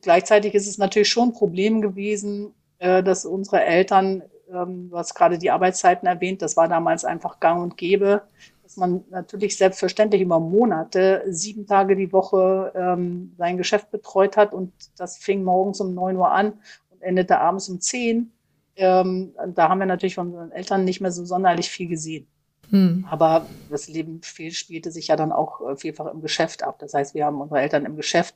[0.00, 5.14] Gleichzeitig ist es natürlich schon ein Problem gewesen, äh, dass unsere Eltern ähm, du hast
[5.14, 8.22] gerade die Arbeitszeiten erwähnt, das war damals einfach gang und gäbe,
[8.62, 14.52] dass man natürlich selbstverständlich über Monate, sieben Tage die Woche ähm, sein Geschäft betreut hat
[14.52, 16.54] und das fing morgens um neun Uhr an
[16.90, 18.32] und endete abends um zehn.
[18.76, 22.26] Ähm, da haben wir natürlich von unseren Eltern nicht mehr so sonderlich viel gesehen.
[22.70, 23.06] Hm.
[23.08, 26.78] Aber das Leben spielte sich ja dann auch vielfach im Geschäft ab.
[26.80, 28.34] Das heißt, wir haben unsere Eltern im Geschäft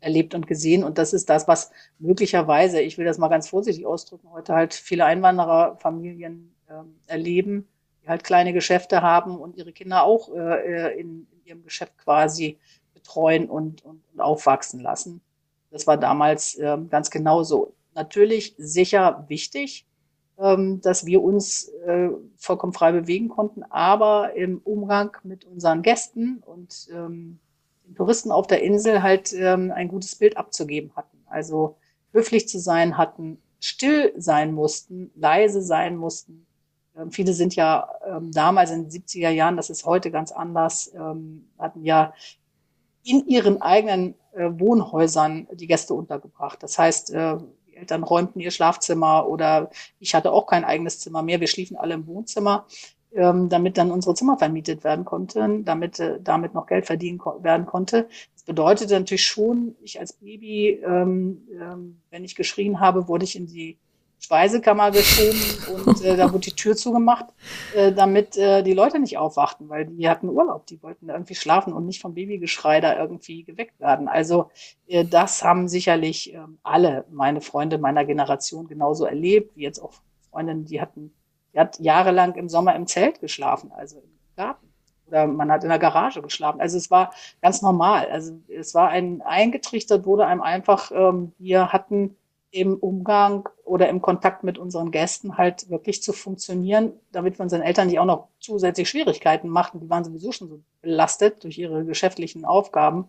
[0.00, 0.84] erlebt und gesehen.
[0.84, 4.74] Und das ist das, was möglicherweise, ich will das mal ganz vorsichtig ausdrücken, heute halt
[4.74, 6.72] viele Einwandererfamilien äh,
[7.06, 7.68] erleben,
[8.02, 11.96] die halt kleine Geschäfte haben und ihre Kinder auch äh, äh, in, in, ihrem Geschäft
[11.98, 12.58] quasi
[12.94, 15.20] betreuen und, und, und aufwachsen lassen.
[15.70, 17.74] Das war damals äh, ganz genauso.
[17.94, 19.86] Natürlich sicher wichtig,
[20.38, 26.42] ähm, dass wir uns äh, vollkommen frei bewegen konnten, aber im Umgang mit unseren Gästen
[26.44, 27.38] und ähm,
[27.86, 31.18] den Touristen auf der Insel halt ähm, ein gutes Bild abzugeben hatten.
[31.26, 31.76] Also
[32.12, 36.46] höflich zu sein hatten, still sein mussten, leise sein mussten.
[36.96, 40.92] Ähm, viele sind ja ähm, damals in den 70er Jahren, das ist heute ganz anders,
[40.94, 42.12] ähm, hatten ja
[43.04, 46.62] in ihren eigenen äh, Wohnhäusern die Gäste untergebracht.
[46.62, 49.70] Das heißt, äh, die Eltern räumten ihr Schlafzimmer oder
[50.00, 51.40] ich hatte auch kein eigenes Zimmer mehr.
[51.40, 52.66] Wir schliefen alle im Wohnzimmer
[53.16, 57.42] ähm, damit dann unsere Zimmer vermietet werden konnten, damit äh, damit noch Geld verdienen ko
[57.42, 58.08] werden konnte.
[58.34, 63.36] Das bedeutete natürlich schon, ich als Baby, ähm, ähm, wenn ich geschrien habe, wurde ich
[63.36, 63.78] in die
[64.18, 67.26] Speisekammer geschoben und äh, da wurde die Tür zugemacht,
[67.74, 71.72] äh, damit äh, die Leute nicht aufwachten, weil die hatten Urlaub, die wollten irgendwie schlafen
[71.72, 74.08] und nicht vom Babygeschrei da irgendwie geweckt werden.
[74.08, 74.50] Also
[74.86, 79.92] äh, das haben sicherlich äh, alle meine Freunde meiner Generation genauso erlebt, wie jetzt auch
[80.30, 81.12] Freundinnen, die hatten
[81.56, 84.66] er hat jahrelang im Sommer im Zelt geschlafen, also im Garten.
[85.06, 86.60] Oder man hat in der Garage geschlafen.
[86.60, 88.10] Also es war ganz normal.
[88.10, 92.14] Also es war ein eingetrichtert wurde einem einfach, ähm, wir hatten
[92.50, 97.62] im Umgang oder im Kontakt mit unseren Gästen halt wirklich zu funktionieren, damit wir unseren
[97.62, 99.80] Eltern nicht auch noch zusätzlich Schwierigkeiten machten.
[99.80, 103.08] Die waren sowieso schon so belastet durch ihre geschäftlichen Aufgaben.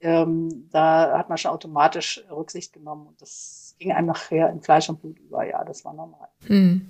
[0.00, 4.88] Ähm, da hat man schon automatisch Rücksicht genommen und das ging einem nachher in Fleisch
[4.88, 5.44] und Blut über.
[5.44, 6.28] Ja, das war normal.
[6.46, 6.88] Hm.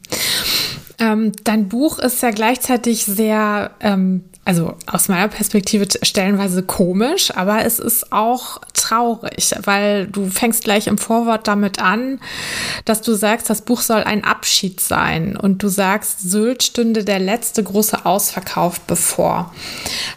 [0.99, 7.65] Ähm, dein Buch ist ja gleichzeitig sehr, ähm, also aus meiner Perspektive stellenweise komisch, aber
[7.65, 12.21] es ist auch traurig, weil du fängst gleich im Vorwort damit an,
[12.85, 17.19] dass du sagst, das Buch soll ein Abschied sein und du sagst, Sylt stünde der
[17.19, 19.55] letzte große Ausverkauf bevor.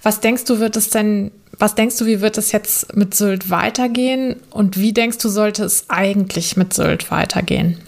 [0.01, 1.31] Was denkst du, wird es denn
[1.63, 5.63] was denkst du, wie wird es jetzt mit Sylt weitergehen und wie denkst du, sollte
[5.63, 7.79] es eigentlich mit Sylt weitergehen?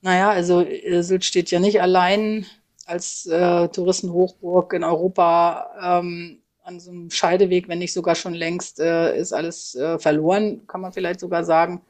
[0.00, 2.46] Naja, also äh, Sylt steht ja nicht allein
[2.86, 8.80] als äh, Touristenhochburg in Europa ähm, an so einem Scheideweg, wenn nicht sogar schon längst,
[8.80, 11.82] äh, ist alles äh, verloren, kann man vielleicht sogar sagen.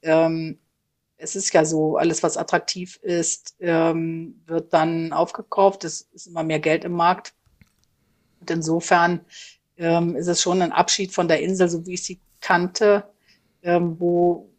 [0.00, 0.58] Ähm,
[1.18, 5.84] es ist ja so, alles, was attraktiv ist, ähm, wird dann aufgekauft.
[5.84, 7.34] Es ist immer mehr Geld im Markt.
[8.44, 9.20] Und insofern
[9.78, 13.04] ähm, ist es schon ein Abschied von der Insel, so wie ich sie kannte,
[13.62, 14.50] ähm, wo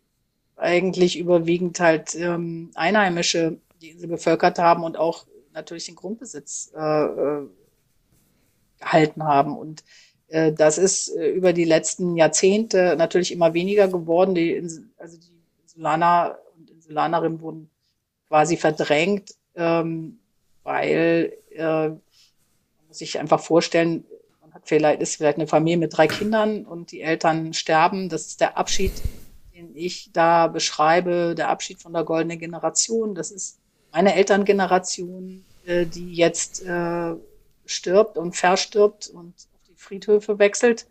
[0.55, 7.03] eigentlich überwiegend halt ähm, Einheimische die Insel bevölkert haben und auch natürlich den Grundbesitz äh,
[7.03, 7.47] äh,
[8.79, 9.55] gehalten haben.
[9.55, 9.83] Und
[10.29, 14.33] äh, das ist äh, über die letzten Jahrzehnte natürlich immer weniger geworden.
[14.33, 17.69] Die Insel, also die Insulaner und Insulanerinnen wurden
[18.29, 20.17] quasi verdrängt, ähm,
[20.63, 21.91] weil äh,
[22.95, 24.05] sich einfach vorstellen,
[24.41, 28.09] man hat vielleicht, ist vielleicht eine Familie mit drei Kindern und die Eltern sterben.
[28.09, 28.93] Das ist der Abschied
[29.55, 33.15] den ich da beschreibe, der Abschied von der goldenen Generation.
[33.15, 33.59] Das ist
[33.91, 37.15] meine Elterngeneration, äh, die jetzt äh,
[37.65, 40.87] stirbt und verstirbt und auf die Friedhöfe wechselt.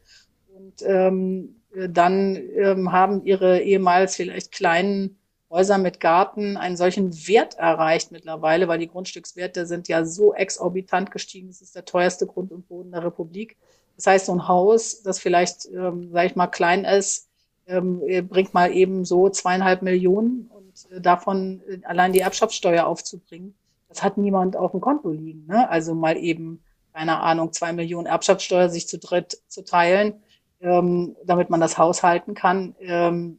[0.57, 1.57] Und ähm,
[1.89, 5.19] dann ähm, haben ihre ehemals vielleicht kleinen
[5.55, 11.13] Häuser mit Garten einen solchen Wert erreicht mittlerweile, weil die Grundstückswerte sind ja so exorbitant
[11.13, 11.47] gestiegen.
[11.47, 13.57] Das ist der teuerste Grund und Boden der Republik.
[13.95, 17.29] Das heißt, so ein Haus, das vielleicht, ähm, sage ich mal, klein ist,
[17.69, 23.55] ähm, bringt mal eben so zweieinhalb Millionen und äh, davon äh, allein die Erbschaftssteuer aufzubringen,
[23.89, 25.47] das hat niemand auf dem Konto liegen.
[25.47, 25.71] Ne?
[25.71, 30.15] Also mal eben, keine Ahnung, zwei Millionen Erbschaftssteuer sich zu dritt zu teilen,
[30.61, 33.39] ähm, damit man das Haus halten kann, ähm,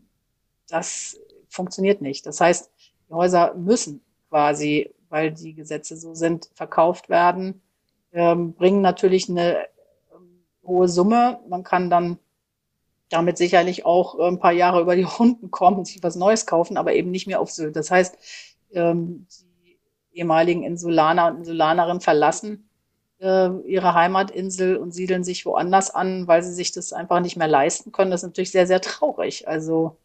[0.70, 1.20] das
[1.56, 2.26] funktioniert nicht.
[2.26, 2.72] Das heißt,
[3.10, 7.62] Die Häuser müssen quasi, weil die Gesetze so sind, verkauft werden,
[8.12, 9.58] ähm, bringen natürlich eine
[10.14, 11.40] ähm, hohe Summe.
[11.48, 12.20] Man kann dann
[13.10, 16.78] damit sicherlich auch ein paar Jahre über die Runden kommen und sich was Neues kaufen,
[16.78, 17.76] aber eben nicht mehr auf Sylt.
[17.76, 18.18] Das heißt,
[18.74, 19.28] ähm,
[19.64, 19.78] die
[20.14, 22.70] ehemaligen Insulaner und Insulanerinnen verlassen
[23.20, 27.48] äh, ihre Heimatinsel und siedeln sich woanders an, weil sie sich das einfach nicht mehr
[27.48, 28.12] leisten können.
[28.12, 29.48] Das ist natürlich sehr, sehr traurig.
[29.48, 29.98] Also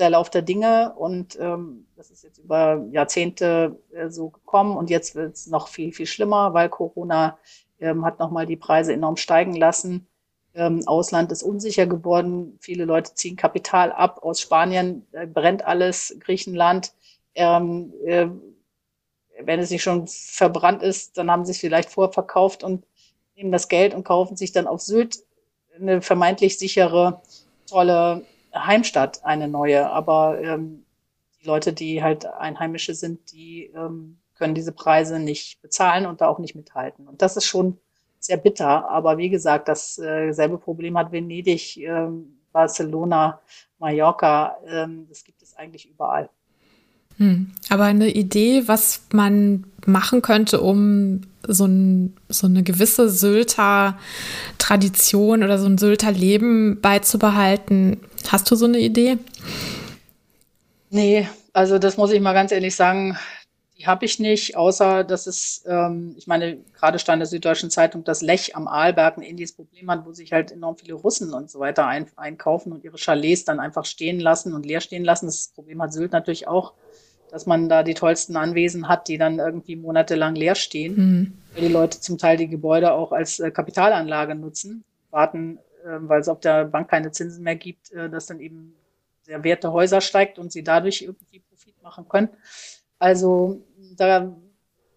[0.00, 4.90] der Lauf der Dinge und ähm, das ist jetzt über Jahrzehnte äh, so gekommen und
[4.90, 7.38] jetzt wird es noch viel, viel schlimmer, weil Corona
[7.80, 10.06] ähm, hat nochmal die Preise enorm steigen lassen.
[10.54, 12.58] Ähm, Ausland ist unsicher geworden.
[12.60, 14.20] Viele Leute ziehen Kapital ab.
[14.22, 16.16] Aus Spanien äh, brennt alles.
[16.20, 16.92] Griechenland
[17.34, 18.26] ähm, äh,
[19.40, 22.84] wenn es nicht schon verbrannt ist, dann haben sie es vielleicht vorverkauft und
[23.36, 25.18] nehmen das Geld und kaufen sich dann auf Sylt
[25.80, 27.22] eine vermeintlich sichere,
[27.68, 29.90] tolle Heimstatt, eine neue.
[29.90, 30.84] Aber ähm,
[31.40, 36.28] die Leute, die halt Einheimische sind, die ähm, können diese Preise nicht bezahlen und da
[36.28, 37.08] auch nicht mithalten.
[37.08, 37.78] Und das ist schon
[38.20, 38.88] sehr bitter.
[38.88, 43.40] Aber wie gesagt, dasselbe äh, Problem hat Venedig, ähm, Barcelona,
[43.78, 44.56] Mallorca.
[44.66, 46.30] Ähm, das gibt es eigentlich überall.
[47.18, 47.50] Hm.
[47.68, 53.98] Aber eine Idee, was man machen könnte, um so, ein, so eine gewisse Sylter
[54.58, 57.98] Tradition oder so ein Sylter Leben beizubehalten.
[58.28, 59.18] Hast du so eine Idee?
[60.90, 63.18] Nee, also das muss ich mal ganz ehrlich sagen,
[63.78, 67.70] die habe ich nicht, außer dass es, ähm, ich meine, gerade stand in der Süddeutschen
[67.70, 71.32] Zeitung, dass Lech am Arlberg ein ähnliches Problem hat, wo sich halt enorm viele Russen
[71.32, 75.04] und so weiter ein, einkaufen und ihre Chalets dann einfach stehen lassen und leer stehen
[75.04, 75.26] lassen.
[75.26, 76.72] Das Problem hat Sylt natürlich auch
[77.30, 81.38] dass man da die tollsten Anwesen hat, die dann irgendwie monatelang leer stehen, mhm.
[81.54, 86.20] weil die Leute zum Teil die Gebäude auch als äh, Kapitalanlage nutzen, warten, äh, weil
[86.20, 88.74] es auf der Bank keine Zinsen mehr gibt, äh, dass dann eben
[89.26, 92.28] der Wert der Häuser steigt und sie dadurch irgendwie Profit machen können.
[92.98, 93.60] Also
[93.96, 94.34] da,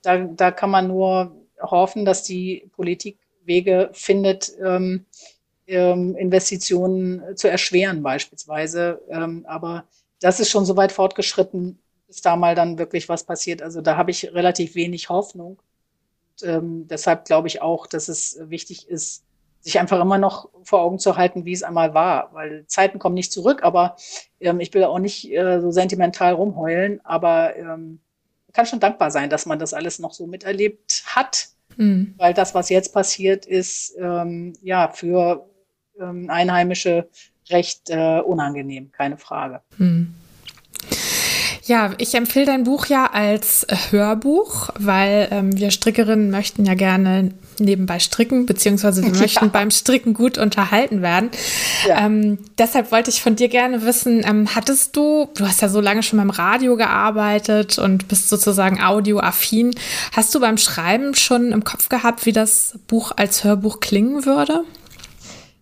[0.01, 5.05] da, da kann man nur hoffen, dass die Politik Wege findet, ähm,
[5.67, 9.01] ähm, Investitionen zu erschweren beispielsweise.
[9.09, 9.85] Ähm, aber
[10.19, 11.79] das ist schon so weit fortgeschritten,
[12.11, 13.61] bis da mal dann wirklich was passiert.
[13.61, 15.59] Also da habe ich relativ wenig Hoffnung.
[16.41, 19.23] Und, ähm, deshalb glaube ich auch, dass es wichtig ist,
[19.61, 23.15] sich einfach immer noch vor Augen zu halten, wie es einmal war, weil Zeiten kommen
[23.15, 23.95] nicht zurück, aber
[24.41, 27.99] ähm, ich will auch nicht äh, so sentimental rumheulen, aber ähm,
[28.47, 31.47] man kann schon dankbar sein, dass man das alles noch so miterlebt hat,
[31.77, 32.15] mhm.
[32.17, 35.47] weil das, was jetzt passiert, ist ähm, ja für
[35.97, 37.07] ähm, Einheimische
[37.49, 39.61] recht äh, unangenehm, keine Frage.
[39.77, 40.15] Mhm.
[41.71, 47.31] Ja, ich empfehle dein Buch ja als Hörbuch, weil ähm, wir Strickerinnen möchten ja gerne
[47.59, 49.51] nebenbei stricken, beziehungsweise wir möchten ja.
[49.51, 51.31] beim Stricken gut unterhalten werden.
[51.87, 52.05] Ja.
[52.05, 55.79] Ähm, deshalb wollte ich von dir gerne wissen, ähm, hattest du, du hast ja so
[55.79, 59.73] lange schon beim Radio gearbeitet und bist sozusagen audioaffin,
[60.11, 64.65] hast du beim Schreiben schon im Kopf gehabt, wie das Buch als Hörbuch klingen würde?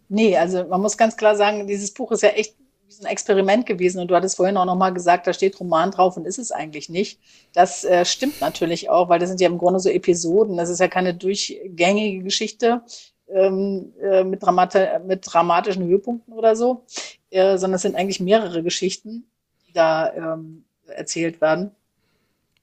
[0.07, 2.55] Nee, also man muss ganz klar sagen, dieses Buch ist ja echt
[2.99, 3.99] ein Experiment gewesen.
[3.99, 6.89] Und du hattest vorhin auch nochmal gesagt, da steht Roman drauf und ist es eigentlich
[6.89, 7.19] nicht.
[7.53, 10.57] Das äh, stimmt natürlich auch, weil das sind ja im Grunde so Episoden.
[10.57, 12.81] Das ist ja keine durchgängige Geschichte
[13.29, 16.83] ähm, äh, mit, Dramat mit dramatischen Höhepunkten oder so,
[17.29, 19.29] äh, sondern es sind eigentlich mehrere Geschichten,
[19.67, 21.71] die da ähm, erzählt werden.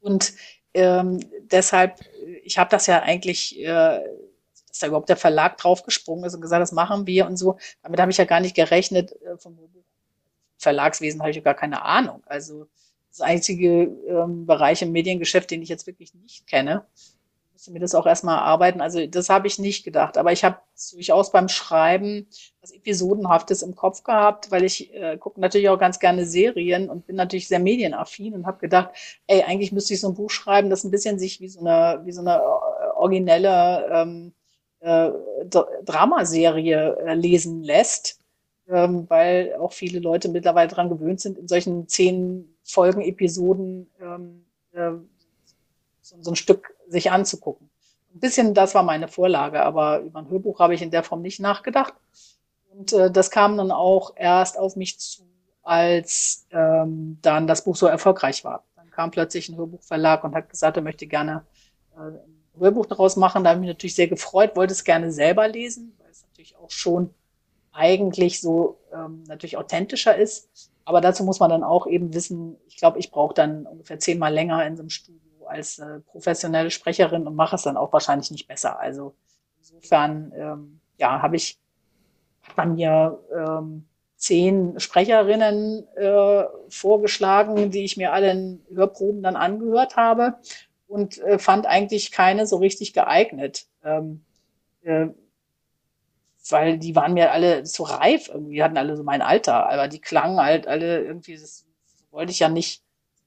[0.01, 0.35] Und
[0.75, 1.21] ähm,
[1.51, 2.01] deshalb,
[2.45, 4.01] ich habe das ja eigentlich äh,
[4.77, 7.59] dass da überhaupt der Verlag draufgesprungen ist und gesagt, das machen wir und so.
[7.83, 9.59] Damit habe ich ja gar nicht gerechnet äh, vom
[10.59, 12.23] Verlagswesen habe ich gar keine Ahnung.
[12.27, 12.67] Also
[13.11, 16.85] das einzige ähm, Bereich im Mediengeschäft, den ich jetzt wirklich nicht kenne.
[16.95, 18.83] Ich musste mir das auch erstmal erarbeiten.
[18.83, 20.19] Also das habe ich nicht gedacht.
[20.19, 20.59] Aber ich habe
[20.93, 22.27] durchaus beim Schreiben
[22.61, 27.07] was Episodenhaftes im Kopf gehabt, weil ich äh, gucke natürlich auch ganz gerne Serien und
[27.07, 28.91] bin natürlich sehr medienaffin und habe gedacht,
[29.27, 32.03] ey, eigentlich müsste ich so ein Buch schreiben, das ein bisschen sich wie so eine,
[32.05, 34.33] wie so eine äh, originelle ähm,
[34.81, 35.11] äh,
[35.85, 38.21] Dramaserie äh, lesen lässt
[38.69, 44.45] ähm, weil auch viele Leute mittlerweile daran gewöhnt sind, in solchen zehn Folgen, Episoden ähm,
[44.73, 44.93] äh,
[46.03, 47.71] so, so, ein Stück sich anzugucken.
[48.15, 51.23] Ein bisschen das war meine Vorlage, aber über ein Hörbuch habe ich in der Form
[51.23, 51.95] nicht nachgedacht.
[52.71, 55.23] Und äh, das kam dann auch erst auf mich zu,
[55.63, 58.65] als ähm, dann das Buch so erfolgreich war.
[58.77, 61.45] Dann kam plötzlich ein Hörbuchverlag und hat gesagt, er möchte gerne
[61.97, 63.45] äh, ein Hörbuch daraus machen.
[63.45, 66.57] Da habe ich mich natürlich sehr gefreut, wollte es gerne selber lesen, weil es natürlich
[66.57, 67.15] auch schon
[67.77, 70.49] eigentlich so ähm, natürlich authentischer ist.
[70.85, 74.33] Aber dazu muss man dann auch eben wissen, ich glaube, ich brauche dann ungefähr zehnmal
[74.33, 78.31] länger in so einem Studio als äh, professionelle Sprecherin und mache es dann auch wahrscheinlich
[78.31, 78.79] nicht besser.
[78.81, 79.15] Also
[79.59, 81.59] insofern, ähm, ja, habe ich,
[82.57, 89.97] man mir ähm, zehn Sprecherinnen äh, vorgeschlagen, die ich mir alle in Hörproben dann angehört
[89.97, 90.37] habe
[90.87, 93.67] und äh, fand eigentlich keine so richtig geeignet.
[93.85, 94.25] Ähm,
[94.83, 95.09] äh,
[96.53, 100.01] weil die waren mir alle zu reif irgendwie, hatten alle so mein Alter, aber die
[100.01, 101.65] klangen halt alle irgendwie, das
[102.11, 102.83] wollte ich ja nicht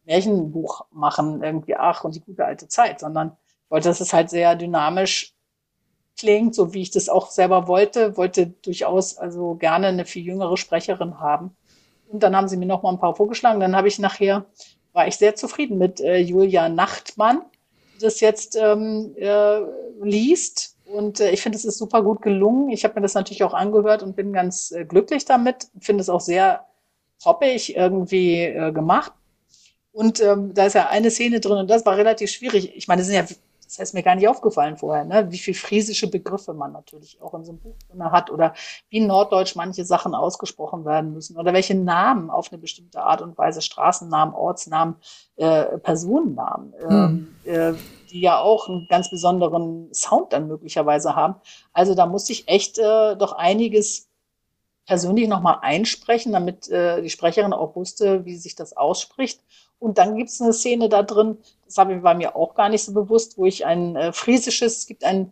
[0.06, 3.38] Märchenbuch machen, irgendwie, ach, und die gute alte Zeit, sondern
[3.70, 5.36] wollte, dass es halt sehr dynamisch
[6.18, 10.58] klingt, so wie ich das auch selber wollte, wollte durchaus also gerne eine viel jüngere
[10.58, 11.56] Sprecherin haben.
[12.10, 13.60] Und dann haben sie mir noch mal ein paar vorgeschlagen.
[13.60, 14.46] Dann habe ich nachher,
[14.92, 17.42] war ich sehr zufrieden mit äh, Julia Nachtmann,
[17.96, 19.62] die das jetzt ähm, äh,
[20.02, 20.76] liest.
[20.92, 22.70] Und äh, ich finde, es ist super gut gelungen.
[22.70, 25.68] Ich habe mir das natürlich auch angehört und bin ganz äh, glücklich damit.
[25.80, 26.66] Finde es auch sehr
[27.24, 29.14] hoppig irgendwie äh, gemacht.
[29.92, 32.76] Und ähm, da ist ja eine Szene drin und das war relativ schwierig.
[32.76, 33.36] Ich meine, das sind ja
[33.70, 35.28] das heißt mir gar nicht aufgefallen vorher, ne?
[35.30, 38.56] wie viel friesische Begriffe man natürlich auch in so einem Buch drin hat oder
[38.90, 43.38] wie Norddeutsch manche Sachen ausgesprochen werden müssen oder welche Namen auf eine bestimmte Art und
[43.38, 44.96] Weise, Straßennamen, Ortsnamen,
[45.36, 47.36] äh, Personennamen, hm.
[47.46, 47.74] äh,
[48.12, 51.36] die ja auch einen ganz besonderen Sound dann möglicherweise haben.
[51.74, 54.10] Also da musste ich echt äh, doch einiges
[54.86, 59.42] persönlich nochmal einsprechen, damit äh, die Sprecherin auch wusste, wie sich das ausspricht.
[59.78, 62.84] Und dann gibt es eine Szene da drin, das habe, war mir auch gar nicht
[62.84, 65.32] so bewusst, wo ich ein äh, friesisches, es gibt ein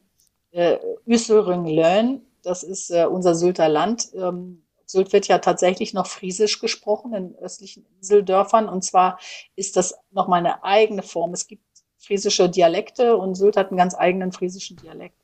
[0.51, 4.09] äh, Löhn, das ist äh, unser Sylter Land.
[4.15, 8.69] Ähm, Sylt wird ja tatsächlich noch friesisch gesprochen in östlichen Inseldörfern.
[8.69, 9.19] Und zwar
[9.55, 11.33] ist das nochmal eine eigene Form.
[11.33, 11.63] Es gibt
[12.07, 15.15] friesische Dialekte und Sylt hat einen ganz eigenen friesischen Dialekt.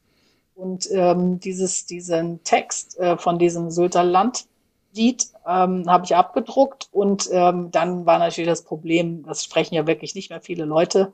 [0.54, 4.46] Und ähm, dieses, diesen Text äh, von diesem Sylter Land
[4.94, 9.88] Lied ähm, habe ich abgedruckt und ähm, dann war natürlich das Problem, das sprechen ja
[9.88, 11.14] wirklich nicht mehr viele Leute,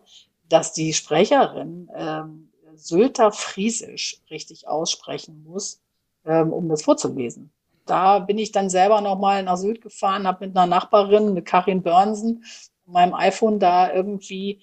[0.49, 5.81] dass die Sprecherin ähm, Sylter Friesisch richtig aussprechen muss,
[6.25, 7.51] ähm, um das vorzulesen.
[7.85, 11.81] Da bin ich dann selber nochmal nach Sylt gefahren, habe mit einer Nachbarin, mit Karin
[11.81, 12.43] Börnsen,
[12.85, 14.61] meinem iPhone da irgendwie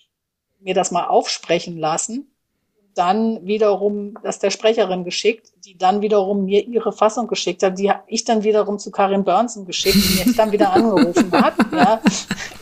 [0.67, 2.31] mir das mal aufsprechen lassen
[2.97, 7.93] dann wiederum das der Sprecherin geschickt, die dann wiederum mir ihre Fassung geschickt hat, die
[8.07, 11.55] ich dann wiederum zu Karin Burnson geschickt, die mich dann wieder angerufen hat.
[11.77, 12.01] Ja.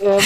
[0.02, 0.22] Ähm,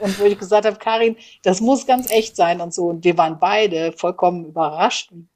[0.00, 2.86] und wo ich gesagt habe, Karin, das muss ganz echt sein und so.
[2.86, 5.12] Und wir waren beide vollkommen überrascht.
[5.12, 5.28] Und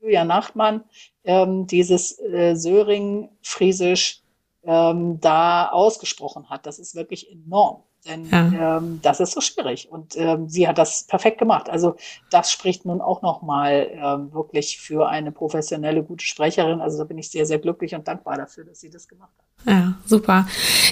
[0.00, 0.84] Julia Nachtmann
[1.24, 4.22] ähm, dieses äh, Söring-Friesisch
[4.62, 6.66] ähm, da ausgesprochen hat.
[6.66, 7.82] Das ist wirklich enorm.
[8.08, 8.78] Denn ja.
[8.78, 9.88] ähm, das ist so schwierig.
[9.90, 11.68] Und ähm, sie hat das perfekt gemacht.
[11.68, 11.96] Also
[12.30, 16.80] das spricht nun auch nochmal ähm, wirklich für eine professionelle, gute Sprecherin.
[16.80, 19.46] Also da bin ich sehr, sehr glücklich und dankbar dafür, dass sie das gemacht hat.
[19.72, 20.46] Ja, super.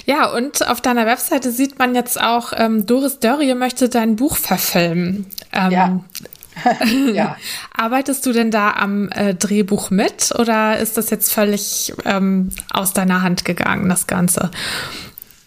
[0.05, 4.35] Ja, und auf deiner Webseite sieht man jetzt auch, ähm, Doris Dörrie möchte dein Buch
[4.35, 5.27] verfilmen.
[5.53, 5.99] Ähm, ja.
[7.13, 7.37] ja.
[7.75, 12.93] Arbeitest du denn da am äh, Drehbuch mit oder ist das jetzt völlig ähm, aus
[12.93, 14.51] deiner Hand gegangen, das Ganze?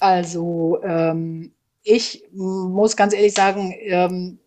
[0.01, 1.53] Also ähm,
[1.89, 4.39] ich muss ganz ehrlich sagen, ähm,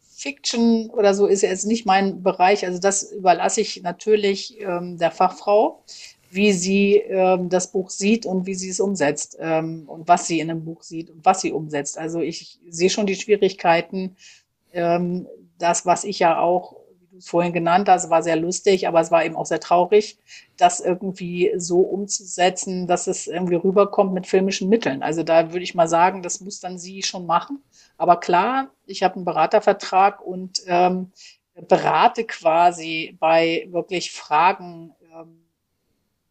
[0.00, 2.64] Fiction oder so ist jetzt nicht mein Bereich.
[2.64, 5.82] Also das überlasse ich natürlich ähm, der Fachfrau,
[6.30, 10.40] wie sie ähm, das Buch sieht und wie sie es umsetzt ähm, und was sie
[10.40, 11.98] in einem Buch sieht und was sie umsetzt.
[11.98, 14.16] Also ich sehe schon die Schwierigkeiten.
[14.72, 15.26] Ähm,
[15.58, 16.76] das, was ich ja auch
[17.20, 20.18] vorhin genannt hast, war sehr lustig, aber es war eben auch sehr traurig,
[20.56, 25.02] das irgendwie so umzusetzen, dass es irgendwie rüberkommt mit filmischen Mitteln.
[25.02, 27.62] Also da würde ich mal sagen, das muss dann sie schon machen.
[27.96, 31.12] Aber klar, ich habe einen Beratervertrag und ähm,
[31.68, 34.94] berate quasi bei wirklich Fragen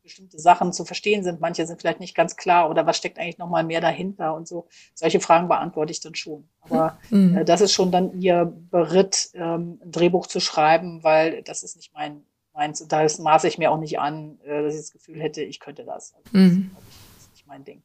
[0.10, 1.40] bestimmte Sachen zu verstehen sind.
[1.40, 4.68] Manche sind vielleicht nicht ganz klar oder was steckt eigentlich nochmal mehr dahinter und so.
[4.94, 6.48] Solche Fragen beantworte ich dann schon.
[6.62, 7.38] Aber mhm.
[7.38, 11.76] äh, das ist schon dann ihr Beritt, ähm, ein Drehbuch zu schreiben, weil das ist
[11.76, 12.86] nicht mein meins.
[12.88, 15.86] Da maße ich mir auch nicht an, äh, dass ich das Gefühl hätte, ich könnte
[15.86, 16.14] das.
[16.14, 16.72] Also, mhm.
[16.76, 17.82] das ist nicht mein Ding.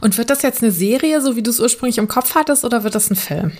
[0.00, 2.84] Und wird das jetzt eine Serie, so wie du es ursprünglich im Kopf hattest, oder
[2.84, 3.52] wird das ein Film?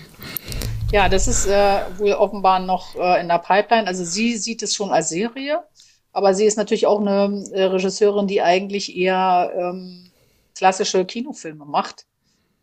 [0.91, 3.87] Ja, das ist äh, wohl offenbar noch äh, in der Pipeline.
[3.87, 5.63] Also sie sieht es schon als Serie.
[6.11, 10.09] Aber sie ist natürlich auch eine äh, Regisseurin, die eigentlich eher ähm,
[10.55, 12.05] klassische Kinofilme macht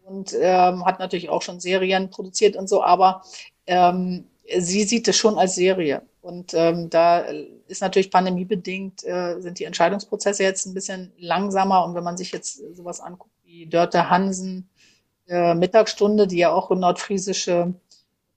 [0.05, 3.23] und ähm, hat natürlich auch schon Serien produziert und so, aber
[3.67, 4.27] ähm,
[4.59, 6.03] sie sieht es schon als Serie.
[6.27, 7.21] Und ähm, da
[7.69, 11.85] ist natürlich pandemiebedingt, äh, sind die Entscheidungsprozesse jetzt ein bisschen langsamer.
[11.85, 14.69] Und wenn man sich jetzt sowas anguckt wie Dörte Hansen,
[15.29, 17.75] äh, Mittagsstunde, die ja auch nordfriesische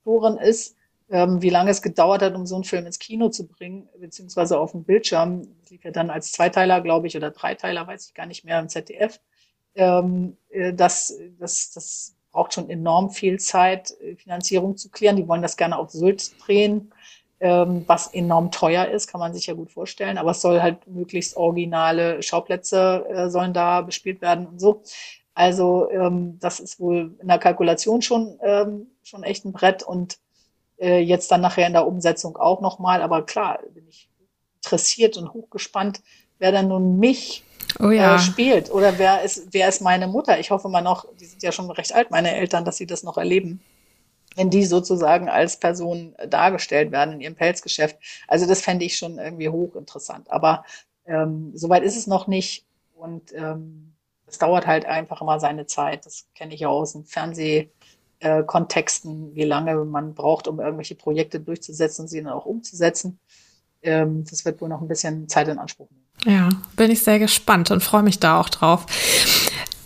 [0.05, 0.75] Autorin ist,
[1.09, 4.59] ähm, wie lange es gedauert hat, um so einen Film ins Kino zu bringen, beziehungsweise
[4.59, 5.47] auf dem Bildschirm.
[5.61, 8.59] Das lief ja dann als Zweiteiler, glaube ich, oder Dreiteiler, weiß ich gar nicht mehr,
[8.59, 9.19] im ZDF.
[9.75, 15.15] Ähm, äh, das, das, das braucht schon enorm viel Zeit, äh, Finanzierung zu klären.
[15.15, 16.93] Die wollen das gerne auf Sylt drehen.
[17.41, 20.17] ähm, was enorm teuer ist, kann man sich ja gut vorstellen.
[20.17, 24.83] Aber es soll halt möglichst originale Schauplätze äh, sollen da bespielt werden und so.
[25.33, 30.19] Also ähm, das ist wohl in der Kalkulation schon ähm, schon echt ein Brett und
[30.79, 33.01] äh, jetzt dann nachher in der Umsetzung auch nochmal.
[33.01, 34.09] Aber klar, bin ich
[34.57, 36.01] interessiert und hochgespannt,
[36.37, 37.43] wer dann nun mich
[37.79, 38.15] oh ja.
[38.15, 40.39] äh, spielt oder wer ist wer ist meine Mutter.
[40.39, 43.03] Ich hoffe mal noch, die sind ja schon recht alt, meine Eltern, dass sie das
[43.03, 43.61] noch erleben
[44.35, 47.97] wenn die sozusagen als Person dargestellt werden in ihrem Pelzgeschäft.
[48.27, 50.31] Also das fände ich schon irgendwie hochinteressant.
[50.31, 50.63] Aber
[51.05, 52.65] ähm, soweit ist es noch nicht.
[52.95, 53.93] Und ähm,
[54.27, 56.05] es dauert halt einfach immer seine Zeit.
[56.05, 57.05] Das kenne ich ja aus dem
[58.19, 63.19] Fernsehkontexten, wie lange man braucht, um irgendwelche Projekte durchzusetzen und sie dann auch umzusetzen.
[63.81, 66.05] Ähm, das wird wohl noch ein bisschen Zeit in Anspruch nehmen.
[66.25, 68.85] Ja, bin ich sehr gespannt und freue mich da auch drauf.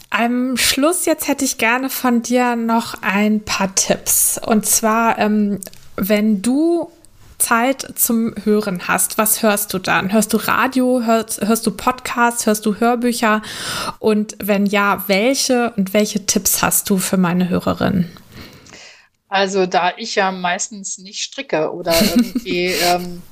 [0.10, 4.40] Am Schluss jetzt hätte ich gerne von dir noch ein paar Tipps.
[4.44, 5.60] Und zwar, ähm,
[5.96, 6.90] wenn du
[7.38, 10.14] Zeit zum Hören hast, was hörst du dann?
[10.14, 13.42] Hörst du Radio, hörst, hörst du Podcasts, hörst du Hörbücher?
[14.00, 18.10] Und wenn ja, welche und welche Tipps hast du für meine Hörerin?
[19.34, 23.24] Also da ich ja meistens nicht stricke oder irgendwie ähm,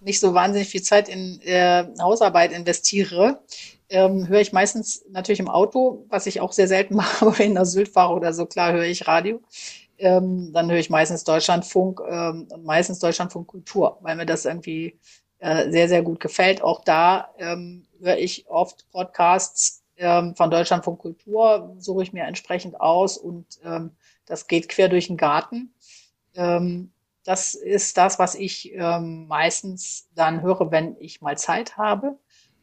[0.00, 3.42] nicht so wahnsinnig viel Zeit in äh, Hausarbeit investiere,
[3.88, 7.48] ähm, höre ich meistens natürlich im Auto, was ich auch sehr selten mache, aber wenn
[7.48, 9.40] ich nach Sylt fahre oder so, klar höre ich Radio.
[9.98, 15.00] Ähm, dann höre ich meistens Deutschlandfunk ähm, und meistens Deutschlandfunk Kultur, weil mir das irgendwie
[15.40, 16.62] äh, sehr, sehr gut gefällt.
[16.62, 22.80] Auch da ähm, höre ich oft Podcasts ähm, von Deutschlandfunk Kultur, suche ich mir entsprechend
[22.80, 23.96] aus und ähm,
[24.26, 25.74] das geht quer durch den Garten.
[26.34, 26.92] Ähm,
[27.24, 32.18] das ist das, was ich ähm, meistens dann höre, wenn ich mal Zeit habe.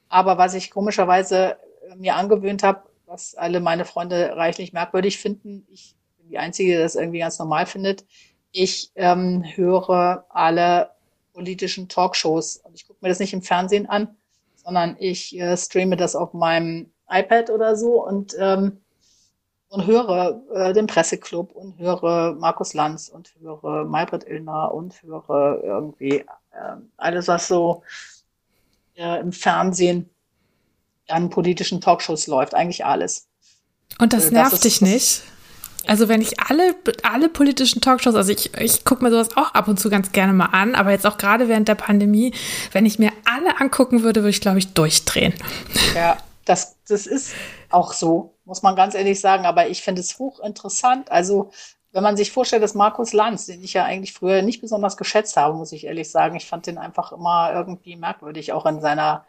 [0.09, 1.57] Aber was ich komischerweise
[1.89, 6.73] äh, mir angewöhnt habe, was alle meine Freunde reichlich merkwürdig finden, ich bin die Einzige,
[6.73, 8.05] die das irgendwie ganz normal findet,
[8.51, 10.91] ich ähm, höre alle
[11.33, 12.57] politischen Talkshows.
[12.57, 14.17] Und ich gucke mir das nicht im Fernsehen an,
[14.55, 18.81] sondern ich äh, streame das auf meinem iPad oder so und, ähm,
[19.69, 25.61] und höre äh, den Presseclub und höre Markus Lanz und höre Maybrit Illner und höre
[25.63, 26.25] irgendwie äh,
[26.97, 27.83] alles, was so
[28.95, 30.09] äh, im Fernsehen
[31.07, 33.27] an politischen Talkshows läuft, eigentlich alles.
[33.99, 35.23] Und das, also, nervt das dich nicht?
[35.85, 39.69] Also wenn ich alle, alle politischen Talkshows, also ich, ich gucke mir sowas auch ab
[39.69, 42.33] und zu ganz gerne mal an, aber jetzt auch gerade während der Pandemie,
[42.73, 45.33] wenn ich mir alle angucken würde, würde ich, glaube ich, durchdrehen.
[45.95, 47.33] Ja, das, das ist
[47.69, 51.11] auch so, muss man ganz ehrlich sagen, aber ich finde es hochinteressant.
[51.11, 51.51] Also
[51.91, 55.35] wenn man sich vorstellt, dass Markus Lanz, den ich ja eigentlich früher nicht besonders geschätzt
[55.35, 59.25] habe, muss ich ehrlich sagen, ich fand den einfach immer irgendwie merkwürdig, auch in seiner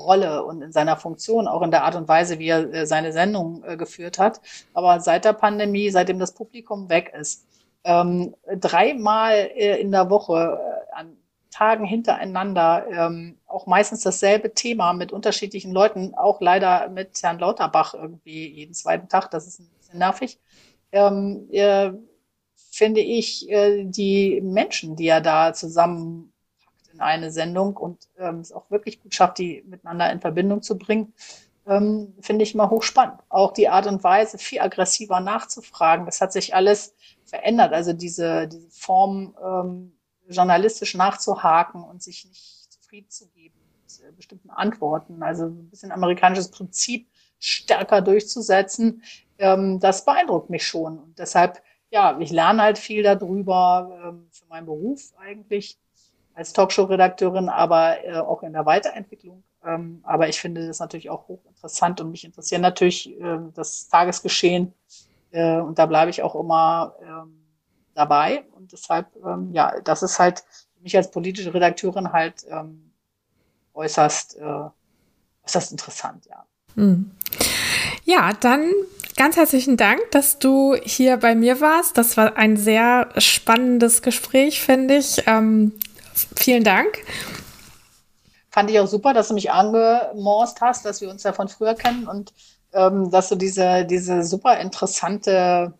[0.00, 3.12] Rolle und in seiner Funktion, auch in der Art und Weise, wie er äh, seine
[3.12, 4.40] Sendung äh, geführt hat.
[4.74, 7.46] Aber seit der Pandemie, seitdem das Publikum weg ist,
[7.84, 10.58] ähm, dreimal äh, in der Woche
[10.92, 11.16] an
[11.50, 17.94] Tagen hintereinander, ähm, auch meistens dasselbe Thema mit unterschiedlichen Leuten, auch leider mit Herrn Lauterbach
[17.94, 20.38] irgendwie jeden zweiten Tag, das ist ein bisschen nervig
[20.92, 21.92] ähm, äh,
[22.54, 26.32] finde ich, äh, die Menschen, die er da zusammenpackt
[26.92, 30.78] in eine Sendung und ähm, es auch wirklich gut schafft, die miteinander in Verbindung zu
[30.78, 31.12] bringen,
[31.66, 33.20] ähm, finde ich mal hochspannend.
[33.28, 36.94] Auch die Art und Weise, viel aggressiver nachzufragen, das hat sich alles
[37.24, 37.72] verändert.
[37.72, 39.92] Also diese, diese Form, ähm,
[40.28, 43.26] journalistisch nachzuhaken und sich nicht zufrieden zu
[44.16, 45.22] bestimmten Antworten.
[45.22, 47.08] Also ein bisschen amerikanisches Prinzip
[47.38, 49.02] stärker durchzusetzen,
[49.38, 50.98] ähm, das beeindruckt mich schon.
[50.98, 55.78] Und deshalb, ja, ich lerne halt viel darüber ähm, für meinen Beruf eigentlich
[56.34, 59.42] als Talkshow-Redakteurin, aber äh, auch in der Weiterentwicklung.
[59.64, 64.72] Ähm, aber ich finde das natürlich auch hochinteressant und mich interessiert natürlich äh, das Tagesgeschehen.
[65.30, 67.42] Äh, und da bleibe ich auch immer ähm,
[67.94, 68.44] dabei.
[68.52, 70.40] Und deshalb, ähm, ja, das ist halt
[70.74, 72.92] für mich als politische Redakteurin halt ähm,
[73.76, 74.68] äußerst, äh,
[75.44, 76.44] äußerst interessant, ja.
[76.74, 77.10] Hm.
[78.04, 78.72] Ja, dann
[79.16, 81.98] ganz herzlichen Dank, dass du hier bei mir warst.
[81.98, 85.22] Das war ein sehr spannendes Gespräch, finde ich.
[85.26, 85.72] Ähm,
[86.36, 87.04] vielen Dank.
[88.50, 91.74] Fand ich auch super, dass du mich angemorst hast, dass wir uns ja von früher
[91.74, 92.32] kennen und
[92.72, 95.74] ähm, dass du diese, diese super interessante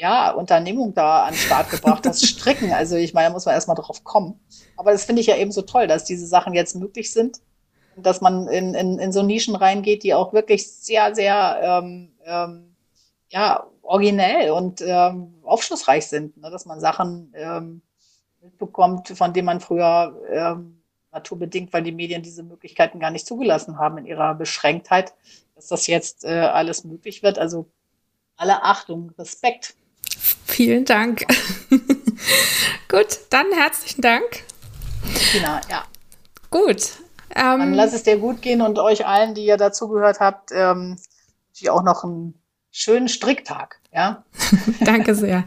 [0.00, 2.24] ja, Unternehmung da an den Start gebracht hast.
[2.26, 2.72] Stricken.
[2.72, 4.40] Also ich meine, da muss man erstmal drauf kommen.
[4.76, 7.40] Aber das finde ich ja eben so toll, dass diese Sachen jetzt möglich sind
[7.96, 12.74] dass man in, in, in so Nischen reingeht, die auch wirklich sehr, sehr ähm, ähm,
[13.28, 16.36] ja, originell und ähm, aufschlussreich sind.
[16.36, 16.50] Ne?
[16.50, 17.82] Dass man Sachen ähm,
[18.40, 20.82] mitbekommt, von denen man früher ähm,
[21.12, 25.12] naturbedingt, weil die Medien diese Möglichkeiten gar nicht zugelassen haben in ihrer Beschränktheit,
[25.54, 27.38] dass das jetzt äh, alles möglich wird.
[27.38, 27.66] Also
[28.36, 29.74] alle Achtung, Respekt.
[30.46, 31.26] Vielen Dank.
[32.88, 34.44] Gut, dann herzlichen Dank.
[35.32, 35.84] Tina, ja.
[36.50, 36.90] Gut.
[37.34, 40.96] Ähm, Dann lass es dir gut gehen und euch allen, die ihr dazugehört habt, ähm,
[41.68, 42.34] auch noch einen
[42.70, 43.80] schönen Stricktag.
[43.92, 44.24] Ja.
[44.80, 45.44] Danke sehr.